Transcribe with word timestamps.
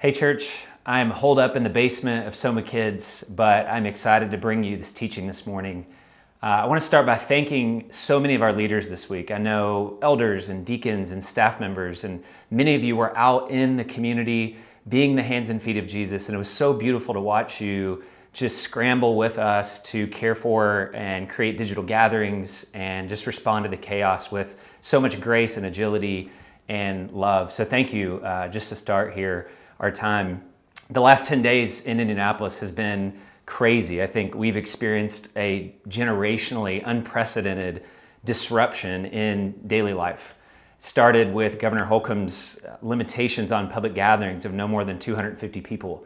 Hey, 0.00 0.12
church. 0.12 0.56
I 0.86 1.00
am 1.00 1.10
holed 1.10 1.38
up 1.38 1.56
in 1.56 1.62
the 1.62 1.68
basement 1.68 2.26
of 2.26 2.34
Soma 2.34 2.62
Kids, 2.62 3.22
but 3.28 3.66
I'm 3.66 3.84
excited 3.84 4.30
to 4.30 4.38
bring 4.38 4.64
you 4.64 4.78
this 4.78 4.94
teaching 4.94 5.26
this 5.26 5.46
morning. 5.46 5.84
Uh, 6.42 6.46
I 6.46 6.64
want 6.64 6.80
to 6.80 6.86
start 6.86 7.04
by 7.04 7.16
thanking 7.16 7.84
so 7.92 8.18
many 8.18 8.34
of 8.34 8.40
our 8.40 8.54
leaders 8.54 8.88
this 8.88 9.10
week. 9.10 9.30
I 9.30 9.36
know 9.36 9.98
elders 10.00 10.48
and 10.48 10.64
deacons 10.64 11.10
and 11.10 11.22
staff 11.22 11.60
members, 11.60 12.04
and 12.04 12.24
many 12.50 12.74
of 12.74 12.82
you 12.82 12.96
were 12.96 13.14
out 13.14 13.50
in 13.50 13.76
the 13.76 13.84
community 13.84 14.56
being 14.88 15.16
the 15.16 15.22
hands 15.22 15.50
and 15.50 15.60
feet 15.60 15.76
of 15.76 15.86
Jesus, 15.86 16.30
and 16.30 16.34
it 16.34 16.38
was 16.38 16.48
so 16.48 16.72
beautiful 16.72 17.12
to 17.12 17.20
watch 17.20 17.60
you 17.60 18.02
just 18.32 18.62
scramble 18.62 19.18
with 19.18 19.36
us 19.36 19.82
to 19.82 20.06
care 20.06 20.34
for 20.34 20.92
and 20.94 21.28
create 21.28 21.58
digital 21.58 21.84
gatherings 21.84 22.70
and 22.72 23.06
just 23.06 23.26
respond 23.26 23.66
to 23.66 23.68
the 23.68 23.76
chaos 23.76 24.32
with 24.32 24.56
so 24.80 24.98
much 24.98 25.20
grace 25.20 25.58
and 25.58 25.66
agility 25.66 26.30
and 26.70 27.12
love. 27.12 27.52
So, 27.52 27.66
thank 27.66 27.92
you 27.92 28.22
uh, 28.24 28.48
just 28.48 28.70
to 28.70 28.76
start 28.76 29.12
here 29.12 29.50
our 29.80 29.90
time. 29.90 30.42
The 30.90 31.00
last 31.00 31.26
10 31.26 31.42
days 31.42 31.82
in 31.82 31.98
Indianapolis 31.98 32.60
has 32.60 32.70
been 32.70 33.18
crazy. 33.46 34.02
I 34.02 34.06
think 34.06 34.34
we've 34.34 34.56
experienced 34.56 35.30
a 35.36 35.74
generationally 35.88 36.82
unprecedented 36.84 37.82
disruption 38.24 39.06
in 39.06 39.52
daily 39.66 39.94
life. 39.94 40.38
It 40.76 40.82
started 40.84 41.32
with 41.32 41.58
Governor 41.58 41.84
Holcomb's 41.86 42.60
limitations 42.82 43.50
on 43.50 43.68
public 43.68 43.94
gatherings 43.94 44.44
of 44.44 44.52
no 44.52 44.68
more 44.68 44.84
than 44.84 44.98
250 44.98 45.60
people. 45.62 46.04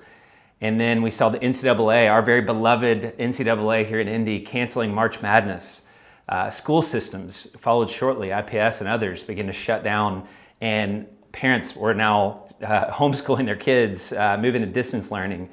And 0.60 0.80
then 0.80 1.02
we 1.02 1.10
saw 1.10 1.29
the 1.29 1.38
NCAA, 1.38 2.10
our 2.10 2.23
very 2.23 2.41
beloved 2.41 3.18
NCAA 3.18 3.84
here 3.84 4.01
in 4.01 4.09
Indy, 4.09 4.41
canceling 4.41 4.95
March 4.95 5.20
Madness. 5.20 5.82
Uh, 6.29 6.48
school 6.48 6.80
systems 6.80 7.48
followed 7.59 7.91
shortly, 7.91 8.30
IPS 8.30 8.80
and 8.80 8.88
others 8.88 9.23
began 9.23 9.46
to 9.46 9.52
shut 9.52 9.82
down, 9.82 10.27
and 10.60 11.06
parents 11.32 11.77
were 11.77 11.93
now 11.93 12.43
uh, 12.64 12.91
homeschooling 12.92 13.46
their 13.46 13.56
kids, 13.56 14.12
uh, 14.12 14.36
moving 14.38 14.62
to 14.62 14.68
distance 14.68 15.10
learning. 15.10 15.48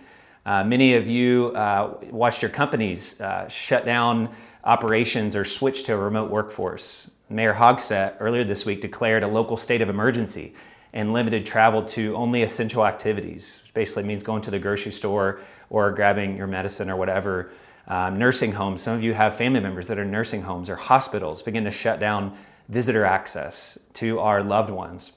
Uh, 0.46 0.64
many 0.64 0.96
of 0.96 1.08
you 1.08 1.48
uh, 1.56 1.96
watched 2.10 2.42
your 2.42 2.50
companies 2.50 3.22
shut 3.48 3.86
down 3.86 4.30
operations 4.64 5.36
or 5.36 5.44
switch 5.44 5.84
to 5.84 5.94
a 5.94 5.98
remote 5.98 6.32
workforce. 6.32 7.12
Mayor 7.30 7.54
Hogsett 7.54 8.16
earlier 8.20 8.44
this 8.44 8.66
week 8.66 8.82
declared 8.82 9.24
a 9.24 9.28
local 9.28 9.58
state 9.58 9.82
of 9.82 9.90
emergency 9.90 10.54
and 10.94 11.14
limited 11.14 11.46
travel 11.46 11.84
to 11.84 12.16
only 12.16 12.44
essential 12.44 12.86
activities, 12.86 13.62
which 13.64 13.74
basically 13.74 14.04
means 14.04 14.24
going 14.24 14.42
to 14.42 14.52
the 14.52 14.60
grocery 14.60 14.92
store 14.92 15.40
or 15.70 15.92
grabbing 15.92 16.36
your 16.36 16.48
medicine 16.48 16.90
or 16.90 16.96
whatever. 16.98 17.52
Um, 17.88 18.20
nursing 18.20 18.52
homes, 18.52 18.82
some 18.82 18.96
of 18.96 19.04
you 19.04 19.14
have 19.14 19.36
family 19.36 19.60
members 19.60 19.88
that 19.88 19.98
are 19.98 20.06
nursing 20.06 20.44
homes 20.44 20.70
or 20.70 20.76
hospitals, 20.76 21.42
begin 21.42 21.64
to 21.64 21.72
shut 21.72 22.00
down 22.00 22.38
visitor 22.70 23.06
access 23.06 23.78
to 23.94 24.20
our 24.20 24.44
loved 24.44 24.70
ones. 24.70 25.14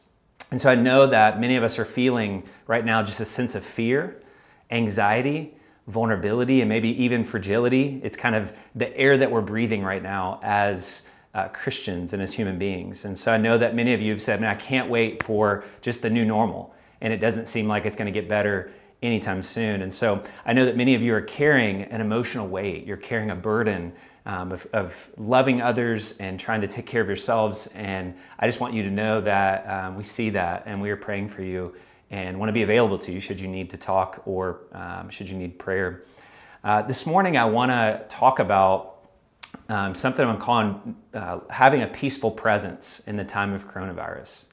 And 0.54 0.60
so 0.60 0.70
I 0.70 0.76
know 0.76 1.08
that 1.08 1.40
many 1.40 1.56
of 1.56 1.64
us 1.64 1.80
are 1.80 1.84
feeling 1.84 2.44
right 2.68 2.84
now 2.84 3.02
just 3.02 3.18
a 3.18 3.24
sense 3.24 3.56
of 3.56 3.64
fear, 3.64 4.22
anxiety, 4.70 5.56
vulnerability, 5.88 6.60
and 6.60 6.68
maybe 6.68 6.90
even 7.02 7.24
fragility. 7.24 8.00
It's 8.04 8.16
kind 8.16 8.36
of 8.36 8.52
the 8.76 8.96
air 8.96 9.16
that 9.16 9.32
we're 9.32 9.40
breathing 9.40 9.82
right 9.82 10.00
now 10.00 10.38
as 10.44 11.08
uh, 11.34 11.48
Christians 11.48 12.12
and 12.12 12.22
as 12.22 12.32
human 12.32 12.56
beings. 12.56 13.04
And 13.04 13.18
so 13.18 13.32
I 13.32 13.36
know 13.36 13.58
that 13.58 13.74
many 13.74 13.94
of 13.94 14.00
you 14.00 14.12
have 14.12 14.22
said, 14.22 14.40
man, 14.40 14.48
I 14.48 14.54
can't 14.54 14.88
wait 14.88 15.24
for 15.24 15.64
just 15.80 16.02
the 16.02 16.10
new 16.10 16.24
normal. 16.24 16.72
And 17.00 17.12
it 17.12 17.18
doesn't 17.18 17.48
seem 17.48 17.66
like 17.66 17.84
it's 17.84 17.96
going 17.96 18.06
to 18.06 18.12
get 18.12 18.28
better 18.28 18.70
anytime 19.04 19.42
soon. 19.42 19.82
And 19.82 19.92
so 19.92 20.22
I 20.44 20.52
know 20.52 20.64
that 20.64 20.76
many 20.76 20.94
of 20.94 21.02
you 21.02 21.14
are 21.14 21.20
carrying 21.20 21.82
an 21.82 22.00
emotional 22.00 22.48
weight, 22.48 22.86
you're 22.86 22.96
carrying 22.96 23.30
a 23.30 23.36
burden 23.36 23.92
um, 24.26 24.52
of, 24.52 24.66
of, 24.72 25.10
loving 25.18 25.60
others 25.60 26.16
and 26.18 26.40
trying 26.40 26.62
to 26.62 26.66
take 26.66 26.86
care 26.86 27.02
of 27.02 27.08
yourselves. 27.08 27.66
And 27.74 28.14
I 28.38 28.46
just 28.46 28.58
want 28.58 28.72
you 28.72 28.82
to 28.82 28.90
know 28.90 29.20
that 29.20 29.68
um, 29.68 29.96
we 29.96 30.02
see 30.02 30.30
that 30.30 30.62
and 30.64 30.80
we 30.80 30.90
are 30.90 30.96
praying 30.96 31.28
for 31.28 31.42
you 31.42 31.74
and 32.10 32.38
want 32.38 32.48
to 32.48 32.54
be 32.54 32.62
available 32.62 32.96
to 32.98 33.12
you 33.12 33.20
should 33.20 33.38
you 33.38 33.48
need 33.48 33.68
to 33.70 33.76
talk 33.76 34.22
or 34.24 34.60
um, 34.72 35.10
should 35.10 35.28
you 35.28 35.36
need 35.36 35.58
prayer. 35.58 36.04
Uh, 36.62 36.80
this 36.80 37.04
morning, 37.04 37.36
I 37.36 37.44
want 37.44 37.70
to 37.70 38.02
talk 38.08 38.38
about 38.38 38.94
um, 39.68 39.94
something 39.94 40.26
I'm 40.26 40.38
calling 40.38 40.96
uh, 41.12 41.40
having 41.50 41.82
a 41.82 41.86
peaceful 41.86 42.30
presence 42.30 43.00
in 43.06 43.16
the 43.16 43.24
time 43.24 43.52
of 43.52 43.70
coronavirus. 43.70 44.46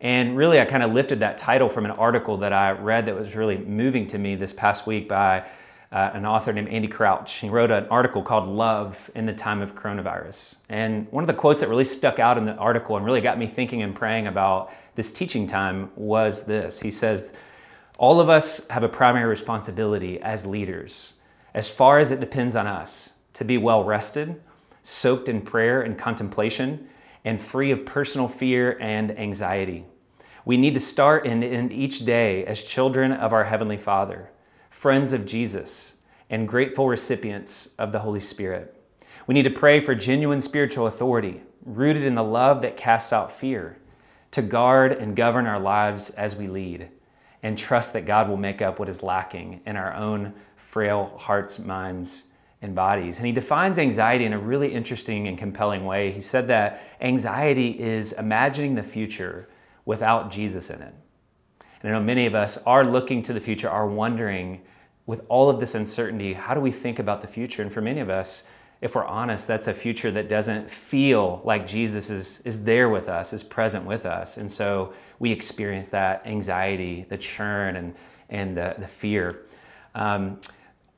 And 0.00 0.36
really, 0.36 0.60
I 0.60 0.66
kind 0.66 0.82
of 0.82 0.92
lifted 0.92 1.20
that 1.20 1.38
title 1.38 1.68
from 1.68 1.84
an 1.84 1.92
article 1.92 2.36
that 2.38 2.52
I 2.52 2.72
read 2.72 3.06
that 3.06 3.16
was 3.16 3.34
really 3.34 3.56
moving 3.56 4.06
to 4.08 4.18
me 4.18 4.34
this 4.34 4.52
past 4.52 4.86
week 4.86 5.08
by 5.08 5.44
uh, 5.92 6.10
an 6.12 6.26
author 6.26 6.52
named 6.52 6.68
Andy 6.68 6.88
Crouch. 6.88 7.34
He 7.34 7.48
wrote 7.48 7.70
an 7.70 7.86
article 7.86 8.22
called 8.22 8.48
Love 8.48 9.10
in 9.14 9.24
the 9.24 9.32
Time 9.32 9.62
of 9.62 9.74
Coronavirus. 9.74 10.56
And 10.68 11.10
one 11.10 11.22
of 11.22 11.26
the 11.26 11.34
quotes 11.34 11.60
that 11.60 11.68
really 11.68 11.84
stuck 11.84 12.18
out 12.18 12.36
in 12.36 12.44
the 12.44 12.54
article 12.56 12.96
and 12.96 13.06
really 13.06 13.20
got 13.20 13.38
me 13.38 13.46
thinking 13.46 13.82
and 13.82 13.94
praying 13.94 14.26
about 14.26 14.72
this 14.94 15.12
teaching 15.12 15.46
time 15.46 15.90
was 15.96 16.44
this 16.44 16.80
He 16.80 16.90
says, 16.90 17.32
All 17.98 18.20
of 18.20 18.28
us 18.28 18.66
have 18.68 18.82
a 18.82 18.88
primary 18.88 19.26
responsibility 19.26 20.20
as 20.20 20.44
leaders, 20.44 21.14
as 21.54 21.70
far 21.70 21.98
as 21.98 22.10
it 22.10 22.20
depends 22.20 22.56
on 22.56 22.66
us, 22.66 23.14
to 23.34 23.44
be 23.44 23.56
well 23.56 23.84
rested, 23.84 24.42
soaked 24.82 25.28
in 25.28 25.40
prayer 25.40 25.82
and 25.82 25.96
contemplation, 25.96 26.88
and 27.26 27.38
free 27.38 27.70
of 27.70 27.84
personal 27.84 28.28
fear 28.28 28.78
and 28.80 29.18
anxiety. 29.18 29.84
We 30.46 30.56
need 30.56 30.72
to 30.74 30.80
start 30.80 31.26
and 31.26 31.44
end 31.44 31.72
each 31.72 32.06
day 32.06 32.46
as 32.46 32.62
children 32.62 33.12
of 33.12 33.34
our 33.34 33.44
Heavenly 33.44 33.76
Father 33.76 34.30
friends 34.76 35.14
of 35.14 35.24
Jesus, 35.24 35.96
and 36.28 36.46
grateful 36.46 36.86
recipients 36.86 37.70
of 37.78 37.92
the 37.92 38.00
Holy 38.00 38.20
Spirit. 38.20 38.78
We 39.26 39.32
need 39.32 39.44
to 39.44 39.50
pray 39.50 39.80
for 39.80 39.94
genuine 39.94 40.42
spiritual 40.42 40.86
authority, 40.86 41.42
rooted 41.64 42.04
in 42.04 42.14
the 42.14 42.22
love 42.22 42.60
that 42.60 42.76
casts 42.76 43.10
out 43.10 43.32
fear, 43.32 43.78
to 44.32 44.42
guard 44.42 44.92
and 44.92 45.16
govern 45.16 45.46
our 45.46 45.58
lives 45.58 46.10
as 46.10 46.36
we 46.36 46.46
lead, 46.46 46.90
and 47.42 47.56
trust 47.56 47.94
that 47.94 48.04
God 48.04 48.28
will 48.28 48.36
make 48.36 48.60
up 48.60 48.78
what 48.78 48.90
is 48.90 49.02
lacking 49.02 49.62
in 49.64 49.76
our 49.76 49.94
own 49.94 50.34
frail 50.56 51.16
hearts, 51.16 51.58
minds, 51.58 52.24
and 52.66 52.74
bodies. 52.74 53.16
And 53.16 53.26
he 53.26 53.32
defines 53.32 53.78
anxiety 53.78 54.26
in 54.26 54.34
a 54.34 54.38
really 54.38 54.74
interesting 54.74 55.26
and 55.28 55.38
compelling 55.38 55.86
way. 55.86 56.12
He 56.12 56.20
said 56.20 56.48
that 56.48 56.82
anxiety 57.00 57.70
is 57.70 58.12
imagining 58.12 58.74
the 58.74 58.82
future 58.82 59.48
without 59.86 60.30
Jesus 60.30 60.68
in 60.68 60.82
it. 60.82 60.94
And 61.82 61.94
I 61.94 61.98
know 61.98 62.04
many 62.04 62.26
of 62.26 62.34
us 62.34 62.58
are 62.66 62.84
looking 62.84 63.22
to 63.22 63.32
the 63.32 63.40
future, 63.40 63.70
are 63.70 63.86
wondering, 63.86 64.60
with 65.06 65.22
all 65.28 65.48
of 65.48 65.60
this 65.60 65.74
uncertainty, 65.74 66.34
how 66.34 66.52
do 66.52 66.60
we 66.60 66.72
think 66.72 66.98
about 66.98 67.20
the 67.20 67.28
future? 67.28 67.62
And 67.62 67.72
for 67.72 67.80
many 67.80 68.00
of 68.00 68.10
us, 68.10 68.44
if 68.80 68.94
we're 68.94 69.04
honest, 69.04 69.46
that's 69.46 69.68
a 69.68 69.74
future 69.74 70.10
that 70.10 70.28
doesn't 70.28 70.70
feel 70.70 71.40
like 71.44 71.66
Jesus 71.66 72.10
is, 72.10 72.42
is 72.44 72.64
there 72.64 72.88
with 72.88 73.08
us, 73.08 73.32
is 73.32 73.42
present 73.42 73.86
with 73.86 74.04
us. 74.04 74.36
And 74.36 74.50
so 74.50 74.92
we 75.18 75.30
experience 75.30 75.88
that 75.90 76.26
anxiety, 76.26 77.06
the 77.08 77.16
churn, 77.16 77.76
and, 77.76 77.94
and 78.28 78.56
the, 78.56 78.74
the 78.78 78.86
fear. 78.86 79.44
Um, 79.94 80.40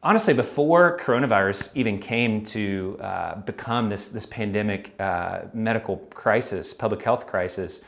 honestly, 0.03 0.35
before 0.35 0.97
coronavirus 0.99 1.77
even 1.77 1.99
came 1.99 2.45
to 2.45 2.99
uh, 3.01 3.37
become 3.41 3.89
this, 3.89 4.09
this 4.09 4.27
pandemic 4.27 4.95
uh, 5.01 5.43
medical 5.53 5.97
crisis, 5.97 6.73
public 6.73 7.03
health 7.03 7.27
crisis, 7.27 7.81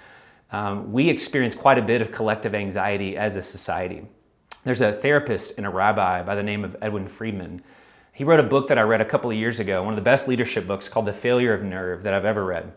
um, 0.52 0.92
we 0.92 1.08
experienced 1.08 1.58
quite 1.58 1.78
a 1.78 1.82
bit 1.82 2.02
of 2.02 2.10
collective 2.10 2.54
anxiety 2.54 3.16
as 3.16 3.36
a 3.36 3.42
society. 3.42 4.02
There's 4.64 4.80
a 4.80 4.92
therapist 4.92 5.56
and 5.56 5.66
a 5.66 5.70
rabbi 5.70 6.22
by 6.22 6.34
the 6.34 6.42
name 6.42 6.64
of 6.64 6.76
Edwin 6.82 7.06
Friedman. 7.06 7.62
He 8.12 8.24
wrote 8.24 8.40
a 8.40 8.44
book 8.44 8.68
that 8.68 8.76
I 8.76 8.82
read 8.82 9.00
a 9.00 9.04
couple 9.04 9.30
of 9.30 9.36
years 9.36 9.60
ago, 9.60 9.82
one 9.82 9.92
of 9.92 9.96
the 9.96 10.02
best 10.02 10.28
leadership 10.28 10.66
books 10.66 10.88
called 10.88 11.06
The 11.06 11.12
Failure 11.12 11.54
of 11.54 11.62
Nerve 11.62 12.02
that 12.02 12.12
I've 12.12 12.24
ever 12.24 12.44
read. 12.44 12.72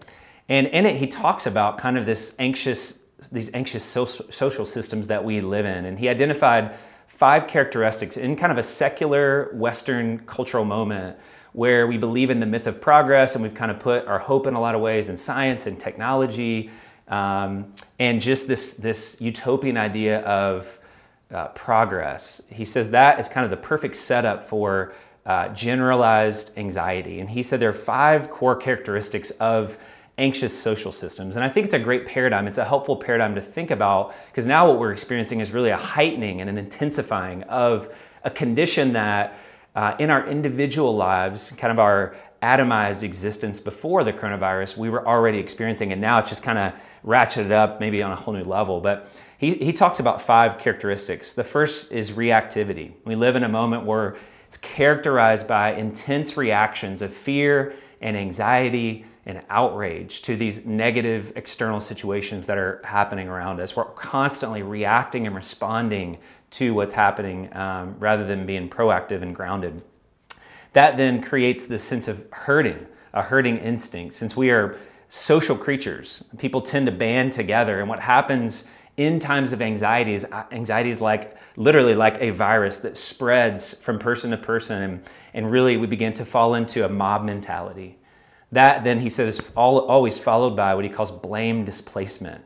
And 0.48 0.68
in 0.68 0.86
it, 0.86 0.98
he 0.98 1.08
talks 1.08 1.48
about 1.48 1.78
kind 1.78 1.98
of 1.98 2.06
this 2.06 2.36
anxious, 2.40 3.04
these 3.32 3.50
anxious 3.54 3.84
social 3.84 4.66
systems 4.66 5.08
that 5.08 5.24
we 5.24 5.42
live 5.42 5.66
in. 5.66 5.86
And 5.86 5.98
he 5.98 6.08
identified 6.08 6.78
five 7.08 7.48
characteristics 7.48 8.18
in 8.18 8.36
kind 8.36 8.52
of 8.52 8.58
a 8.58 8.64
secular 8.64 9.50
Western 9.54 10.20
cultural 10.20 10.66
moment 10.66 11.18
where 11.54 11.86
we 11.86 11.98
believe 11.98 12.30
in 12.30 12.40
the 12.40 12.46
myth 12.46 12.68
of 12.68 12.82
progress 12.82 13.36
and 13.36 13.44
we've 13.44 13.54
kind 13.54 13.72
of 13.72 13.80
put 13.80 14.06
our 14.08 14.20
hope 14.20 14.48
in 14.48 14.56
a 14.56 14.60
lot 14.60 14.74
of 14.76 14.82
ways 14.82 15.10
in 15.10 15.16
science 15.16 15.68
and 15.68 15.80
technology 15.80 16.70
um, 17.08 17.72
and 18.00 18.20
just 18.20 18.48
this, 18.48 18.74
this 18.74 19.22
utopian 19.22 19.78
idea 19.78 20.22
of 20.22 20.80
uh, 21.32 21.48
progress. 21.50 22.42
He 22.50 22.66
says 22.66 22.90
that 22.92 23.20
is 23.20 23.30
kind 23.30 23.44
of 23.44 23.52
the 23.52 23.58
perfect 23.58 23.96
setup 23.96 24.44
for 24.44 24.94
uh, 25.26 25.50
generalized 25.50 26.58
anxiety. 26.58 27.20
And 27.20 27.30
he 27.30 27.44
said 27.44 27.60
there 27.60 27.70
are 27.70 27.74
five 27.74 28.30
core 28.30 28.56
characteristics 28.56 29.32
of 29.32 29.78
anxious 30.18 30.58
social 30.58 30.92
systems. 30.92 31.36
And 31.36 31.44
I 31.44 31.50
think 31.50 31.66
it's 31.66 31.74
a 31.74 31.80
great 31.80 32.06
paradigm. 32.06 32.48
It's 32.48 32.60
a 32.60 32.66
helpful 32.66 32.96
paradigm 32.96 33.34
to 33.36 33.42
think 33.42 33.72
about 33.72 34.14
because 34.28 34.46
now 34.46 34.68
what 34.68 34.80
we're 34.80 34.92
experiencing 34.92 35.40
is 35.40 35.52
really 35.52 35.72
a 35.72 35.78
heightening 35.78 36.40
and 36.42 36.50
an 36.50 36.58
intensifying 36.58 37.44
of 37.44 37.94
a 38.24 38.30
condition 38.30 38.94
that 38.94 39.38
uh, 39.76 39.96
in 39.98 40.12
our 40.12 40.28
individual 40.28 40.96
lives, 40.96 41.50
kind 41.52 41.72
of 41.72 41.80
our 41.80 42.16
atomized 42.44 43.04
existence 43.04 43.60
before 43.60 44.04
the 44.04 44.14
coronavirus 44.14 44.78
we 44.78 44.90
were 44.90 45.08
already 45.08 45.40
experiencing, 45.40 45.92
and 45.92 46.02
now 46.02 46.20
it's 46.20 46.30
just 46.30 46.44
kind 46.44 46.60
of 46.60 46.74
ratcheted 47.06 47.52
up 47.52 47.80
maybe 47.80 48.04
on 48.04 48.12
a 48.12 48.16
whole 48.16 48.34
new 48.34 48.44
level. 48.44 48.82
But 48.82 49.10
he, 49.40 49.56
he 49.56 49.74
talks 49.74 50.00
about 50.00 50.22
five 50.22 50.60
characteristics. 50.60 51.34
The 51.34 51.44
first 51.44 51.92
is 51.92 52.12
reactivity. 52.12 52.94
We 53.06 53.16
live 53.16 53.36
in 53.36 53.44
a 53.44 53.50
moment 53.50 53.86
where 53.86 54.18
it's 54.48 54.58
characterized 54.58 55.48
by 55.48 55.74
intense 55.74 56.38
reactions 56.38 57.02
of 57.02 57.14
fear 57.14 57.74
and 58.02 58.16
anxiety 58.16 59.06
and 59.26 59.42
outrage 59.50 60.22
to 60.24 60.36
these 60.36 60.66
negative 60.66 61.32
external 61.36 61.80
situations 61.80 62.46
that 62.46 62.58
are 62.58 62.82
happening 62.84 63.28
around 63.28 63.60
us. 63.60 63.76
We're 63.76 63.86
constantly 63.86 64.64
reacting 64.64 65.26
and 65.28 65.36
responding 65.36 66.18
to 66.52 66.74
what's 66.74 66.94
happening 66.94 67.56
um, 67.56 67.96
rather 68.00 68.26
than 68.26 68.46
being 68.46 68.70
proactive 68.70 69.22
and 69.22 69.34
grounded. 69.34 69.84
That 70.74 70.98
then 70.98 71.22
creates 71.22 71.66
this 71.66 71.84
sense 71.84 72.08
of 72.08 72.26
herding, 72.32 72.86
a 73.14 73.22
herding 73.22 73.58
instinct. 73.58 74.14
Since 74.14 74.36
we 74.36 74.50
are 74.50 74.78
social 75.08 75.56
creatures, 75.56 76.24
people 76.38 76.62
tend 76.62 76.88
to 76.88 76.92
band 76.92 77.32
together, 77.32 77.80
and 77.80 77.88
what 77.88 78.00
happens 78.00 78.66
in 78.98 79.20
times 79.20 79.54
of 79.54 79.62
anxiety 79.62 80.14
is 80.14 80.26
uh, 80.32 80.44
anxiety 80.52 80.90
is 80.90 81.02
like 81.02 81.36
literally 81.56 81.96
like 81.96 82.18
a 82.20 82.30
virus 82.30 82.78
that 82.78 82.98
spreads 82.98 83.74
from 83.76 83.98
person 83.98 84.32
to 84.32 84.38
person 84.38 84.84
and, 84.84 85.04
and 85.34 85.52
really 85.52 85.78
we 85.78 85.88
begin 85.88 86.14
to 86.14 86.24
fall 86.24 86.54
into 86.54 86.86
a 86.86 86.90
mob 86.90 87.24
mentality 87.24 87.98
that 88.54 88.84
then 88.84 89.00
he 89.00 89.10
says 89.10 89.40
is 89.40 89.52
always 89.56 90.18
followed 90.18 90.56
by 90.56 90.74
what 90.76 90.84
he 90.84 90.90
calls 90.90 91.12
blame 91.12 91.66
displacement 91.66 92.44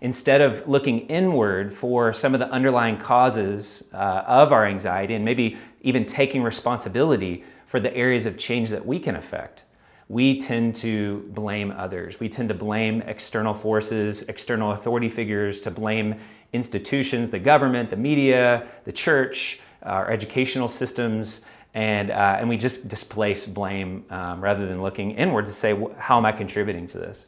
instead 0.00 0.40
of 0.40 0.66
looking 0.68 1.00
inward 1.08 1.72
for 1.72 2.12
some 2.12 2.34
of 2.34 2.40
the 2.40 2.48
underlying 2.50 2.98
causes 2.98 3.84
uh, 3.92 4.22
of 4.26 4.52
our 4.52 4.66
anxiety 4.66 5.14
and 5.14 5.24
maybe 5.24 5.56
even 5.80 6.04
taking 6.04 6.42
responsibility 6.42 7.42
for 7.64 7.80
the 7.80 7.94
areas 7.96 8.26
of 8.26 8.36
change 8.36 8.70
that 8.70 8.84
we 8.84 8.98
can 8.98 9.16
affect 9.16 9.64
we 10.08 10.38
tend 10.38 10.74
to 10.76 11.28
blame 11.30 11.72
others. 11.72 12.20
We 12.20 12.28
tend 12.28 12.48
to 12.50 12.54
blame 12.54 13.02
external 13.02 13.54
forces, 13.54 14.22
external 14.22 14.70
authority 14.70 15.08
figures, 15.08 15.60
to 15.62 15.70
blame 15.70 16.14
institutions, 16.52 17.30
the 17.30 17.40
government, 17.40 17.90
the 17.90 17.96
media, 17.96 18.68
the 18.84 18.92
church, 18.92 19.60
our 19.82 20.08
educational 20.10 20.68
systems, 20.68 21.42
and, 21.76 22.10
uh, 22.10 22.38
and 22.38 22.48
we 22.48 22.56
just 22.56 22.88
displace 22.88 23.46
blame 23.46 24.06
um, 24.08 24.40
rather 24.40 24.66
than 24.66 24.80
looking 24.80 25.10
inward 25.10 25.44
to 25.44 25.52
say, 25.52 25.78
how 25.98 26.16
am 26.16 26.24
I 26.24 26.32
contributing 26.32 26.86
to 26.86 26.98
this? 26.98 27.26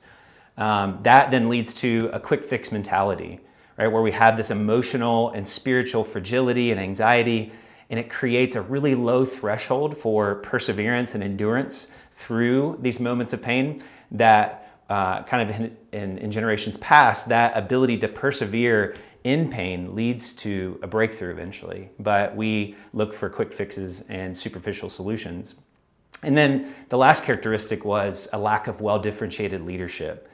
Um, 0.56 1.00
that 1.02 1.30
then 1.30 1.50
leads 1.50 1.74
to 1.74 2.08
a 2.14 2.18
quick 2.18 2.42
fix 2.42 2.72
mentality, 2.72 3.40
right? 3.76 3.88
Where 3.88 4.00
we 4.00 4.10
have 4.12 4.38
this 4.38 4.50
emotional 4.50 5.28
and 5.32 5.46
spiritual 5.46 6.02
fragility 6.02 6.70
and 6.70 6.80
anxiety, 6.80 7.52
and 7.90 8.00
it 8.00 8.08
creates 8.08 8.56
a 8.56 8.62
really 8.62 8.94
low 8.94 9.26
threshold 9.26 9.98
for 9.98 10.36
perseverance 10.36 11.14
and 11.14 11.22
endurance 11.22 11.88
through 12.10 12.78
these 12.80 12.98
moments 13.00 13.34
of 13.34 13.42
pain 13.42 13.82
that 14.12 14.67
uh, 14.88 15.22
kind 15.24 15.48
of 15.48 15.60
in, 15.60 15.76
in, 15.92 16.18
in, 16.18 16.30
generations 16.30 16.76
past, 16.78 17.28
that 17.28 17.56
ability 17.56 17.98
to 17.98 18.08
persevere 18.08 18.94
in 19.24 19.50
pain 19.50 19.94
leads 19.94 20.32
to 20.32 20.78
a 20.82 20.86
breakthrough 20.86 21.30
eventually. 21.30 21.90
But 21.98 22.34
we 22.34 22.74
look 22.94 23.12
for 23.12 23.28
quick 23.28 23.52
fixes 23.52 24.00
and 24.08 24.36
superficial 24.36 24.88
solutions. 24.88 25.56
And 26.22 26.36
then 26.36 26.74
the 26.88 26.96
last 26.96 27.24
characteristic 27.24 27.84
was 27.84 28.28
a 28.32 28.38
lack 28.38 28.66
of 28.66 28.80
well 28.80 28.98
differentiated 28.98 29.62
leadership. 29.62 30.30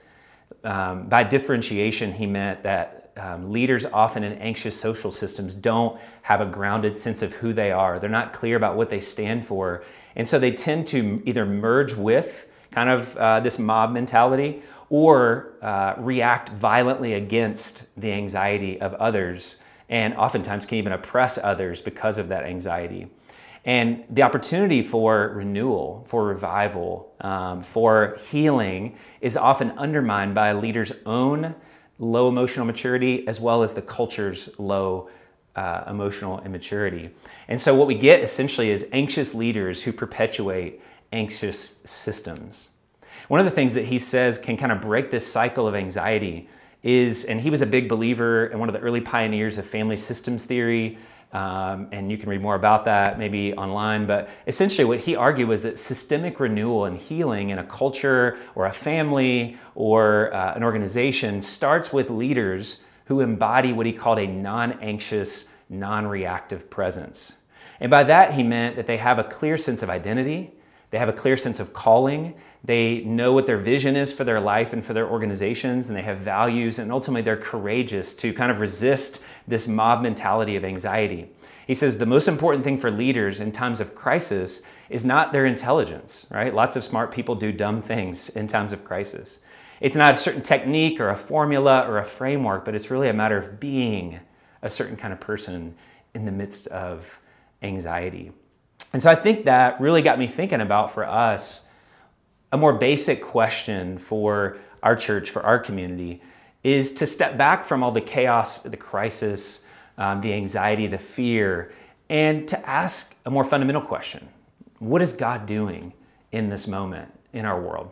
Um, 0.63 1.09
by 1.09 1.25
differentiation, 1.25 2.13
he 2.13 2.27
meant 2.27 2.63
that 2.63 3.13
um, 3.17 3.51
leaders 3.51 3.85
often 3.87 4.25
in 4.25 4.33
anxious 4.35 4.79
social 4.79 5.13
systems 5.13 5.55
don't 5.55 6.01
have 6.23 6.41
a 6.41 6.47
grounded 6.47 6.99
sense 6.99 7.23
of 7.23 7.35
who 7.35 7.53
they 7.53 7.71
are. 7.71 7.99
They're 7.99 8.11
not 8.11 8.33
clear 8.33 8.57
about 8.57 8.77
what 8.77 8.91
they 8.91 9.01
stand 9.01 9.47
for. 9.47 9.85
And 10.17 10.29
so 10.29 10.39
they 10.39 10.53
tend 10.53 10.87
to 10.89 11.23
either 11.25 11.47
merge 11.47 11.95
with 11.95 12.47
kind 12.75 12.91
of 12.91 13.17
uh, 13.17 13.41
this 13.41 13.59
mob 13.59 13.93
mentality 13.93 14.63
or 14.91 15.55
uh, 15.63 15.95
react 15.99 16.51
violently 16.51 17.15
against 17.15 17.87
the 17.97 18.13
anxiety 18.13 18.81
of 18.81 18.95
others 18.95 19.59
and 19.89 20.15
oftentimes 20.15 20.67
can 20.67 20.79
even 20.79 20.93
oppress 20.93 21.39
others 21.39 21.81
because 21.81 22.19
of 22.19 22.29
that 22.29 22.45
anxiety. 22.45 23.07
And 23.65 24.05
the 24.11 24.23
opportunity 24.23 24.83
for 24.83 25.29
renewal, 25.29 26.05
for 26.07 26.25
revival, 26.25 27.15
um, 27.21 27.63
for 27.63 28.17
healing 28.27 28.97
is 29.21 29.37
often 29.37 29.71
undermined 29.73 30.35
by 30.35 30.49
a 30.49 30.59
leader's 30.59 30.93
own 31.07 31.55
low 31.99 32.29
emotional 32.29 32.67
maturity 32.67 33.27
as 33.29 33.41
well 33.41 33.63
as 33.63 33.73
the 33.73 33.83
culture's 33.83 34.51
low 34.59 35.09
uh, 35.57 35.85
emotional 35.89 36.41
immaturity. 36.41 37.11
And 37.49 37.61
so, 37.61 37.75
what 37.75 37.87
we 37.87 37.95
get 37.95 38.21
essentially 38.21 38.71
is 38.71 38.89
anxious 38.93 39.35
leaders 39.35 39.83
who 39.83 39.93
perpetuate 39.93 40.83
anxious 41.15 41.77
systems. 41.85 42.71
One 43.29 43.41
of 43.41 43.47
the 43.47 43.53
things 43.53 43.73
that 43.75 43.87
he 43.87 43.99
says 43.99 44.39
can 44.39 44.57
kind 44.57 44.73
of 44.73 44.81
break 44.81 45.11
this 45.11 45.27
cycle 45.27 45.67
of 45.67 45.75
anxiety 45.75 46.49
is, 46.83 47.25
and 47.25 47.41
he 47.41 47.49
was 47.49 47.63
a 47.63 47.67
big 47.67 47.89
believer 47.89 48.47
and 48.47 48.61
one 48.61 48.69
of 48.69 48.75
the 48.75 48.81
early 48.81 49.01
pioneers 49.01 49.57
of 49.57 49.65
family 49.65 49.97
systems 49.97 50.45
theory. 50.45 50.99
Um, 51.33 51.89
and 51.91 52.13
you 52.13 52.19
can 52.19 52.29
read 52.29 52.43
more 52.43 52.55
about 52.55 52.85
that 52.85 53.19
maybe 53.19 53.55
online. 53.55 54.07
But 54.07 54.29
essentially, 54.47 54.85
what 54.85 55.01
he 55.01 55.17
argued 55.17 55.49
was 55.49 55.63
that 55.63 55.79
systemic 55.79 56.39
renewal 56.39 56.85
and 56.85 56.97
healing 56.97 57.51
in 57.51 57.59
a 57.59 57.65
culture 57.65 58.37
or 58.55 58.67
a 58.67 58.73
family 58.73 59.57
or 59.75 60.33
uh, 60.35 60.55
an 60.55 60.63
organization 60.63 61.41
starts 61.41 61.93
with 61.93 62.11
leaders 62.11 62.83
who 63.07 63.21
embody 63.21 63.73
what 63.73 63.87
he 63.87 63.93
called 63.93 64.19
a 64.19 64.27
non 64.27 64.73
anxious, 64.81 65.47
non 65.69 66.07
reactive 66.07 66.71
presence. 66.71 67.33
And 67.81 67.91
by 67.91 68.05
that, 68.05 68.35
he 68.35 68.43
meant 68.43 68.77
that 68.77 68.87
they 68.87 68.99
have 68.99 69.19
a 69.19 69.25
clear 69.25 69.57
sense 69.57 69.83
of 69.83 69.91
identity, 69.91 70.53
they 70.95 70.99
have 71.01 71.09
a 71.09 71.13
clear 71.13 71.37
sense 71.37 71.59
of 71.59 71.73
calling, 71.73 72.35
they 72.63 73.01
know 73.01 73.33
what 73.33 73.47
their 73.47 73.59
vision 73.59 73.97
is 73.97 74.13
for 74.13 74.23
their 74.23 74.39
life 74.39 74.73
and 74.73 74.87
for 74.87 74.95
their 74.95 75.11
organizations, 75.11 75.89
and 75.89 75.99
they 75.99 76.03
have 76.03 76.19
values, 76.19 76.79
and 76.79 76.93
ultimately 76.93 77.21
they're 77.21 77.37
courageous 77.37 78.15
to 78.15 78.33
kind 78.33 78.49
of 78.49 78.61
resist 78.61 79.21
this 79.49 79.67
mob 79.67 80.03
mentality 80.03 80.55
of 80.55 80.65
anxiety. 80.65 81.29
He 81.67 81.75
says 81.75 81.99
the 81.99 82.07
most 82.07 82.29
important 82.29 82.63
thing 82.63 82.79
for 82.79 82.93
leaders 82.93 83.41
in 83.41 83.51
times 83.51 83.81
of 83.81 83.97
crisis 83.97 84.63
is 84.89 85.05
not 85.05 85.33
their 85.33 85.47
intelligence, 85.47 86.29
right? 86.31 86.55
Lots 86.55 86.77
of 86.77 86.85
smart 86.85 87.11
people 87.11 87.35
do 87.35 87.51
dumb 87.51 87.83
things 87.83 88.29
in 88.29 88.47
times 88.47 88.73
of 88.73 88.85
crisis. 88.85 89.41
It's 89.81 89.97
not 89.97 90.15
a 90.15 90.17
certain 90.17 90.43
technique 90.43 91.01
or 91.01 91.09
a 91.09 91.17
formula 91.17 91.89
or 91.89 91.99
a 91.99 92.05
framework, 92.05 92.65
but 92.65 92.77
it's 92.77 92.89
really 92.89 93.09
a 93.09 93.13
matter 93.13 93.37
of 93.37 93.59
being 93.59 94.21
a 94.63 94.69
certain 94.69 94.95
kind 94.95 95.13
of 95.13 95.19
person 95.19 95.75
in 96.15 96.25
the 96.25 96.31
midst 96.31 96.69
of 96.69 97.19
anxiety. 97.63 98.31
And 98.95 99.03
so 99.03 99.11
I 99.11 99.17
think 99.17 99.47
that 99.47 99.81
really 99.81 100.03
got 100.03 100.21
me 100.21 100.29
thinking 100.29 100.61
about 100.61 100.95
for 100.95 101.05
us 101.05 101.63
a 102.53 102.57
more 102.57 102.73
basic 102.73 103.21
question 103.21 103.99
for 103.99 104.57
our 104.85 104.95
church, 104.95 105.31
for 105.31 105.43
our 105.43 105.59
community, 105.59 106.23
is 106.63 106.93
to 106.93 107.07
step 107.09 107.37
back 107.37 107.65
from 107.65 107.83
all 107.83 107.91
the 107.91 108.01
chaos, 108.01 108.61
the 108.61 108.77
crisis, 108.77 109.65
um, 109.99 110.21
the 110.21 110.33
anxiety, 110.33 110.87
the 110.87 110.97
fear, 110.97 111.73
and 112.09 112.47
to 112.47 112.71
ask 112.71 113.17
a 113.27 113.31
more 113.33 113.43
fundamental 113.43 113.83
question 113.83 114.29
What 114.79 115.03
is 115.03 115.13
God 115.13 115.45
doing 115.45 115.93
in 116.31 116.49
this 116.49 116.69
moment 116.69 117.13
in 117.33 117.45
our 117.45 117.61
world? 117.61 117.91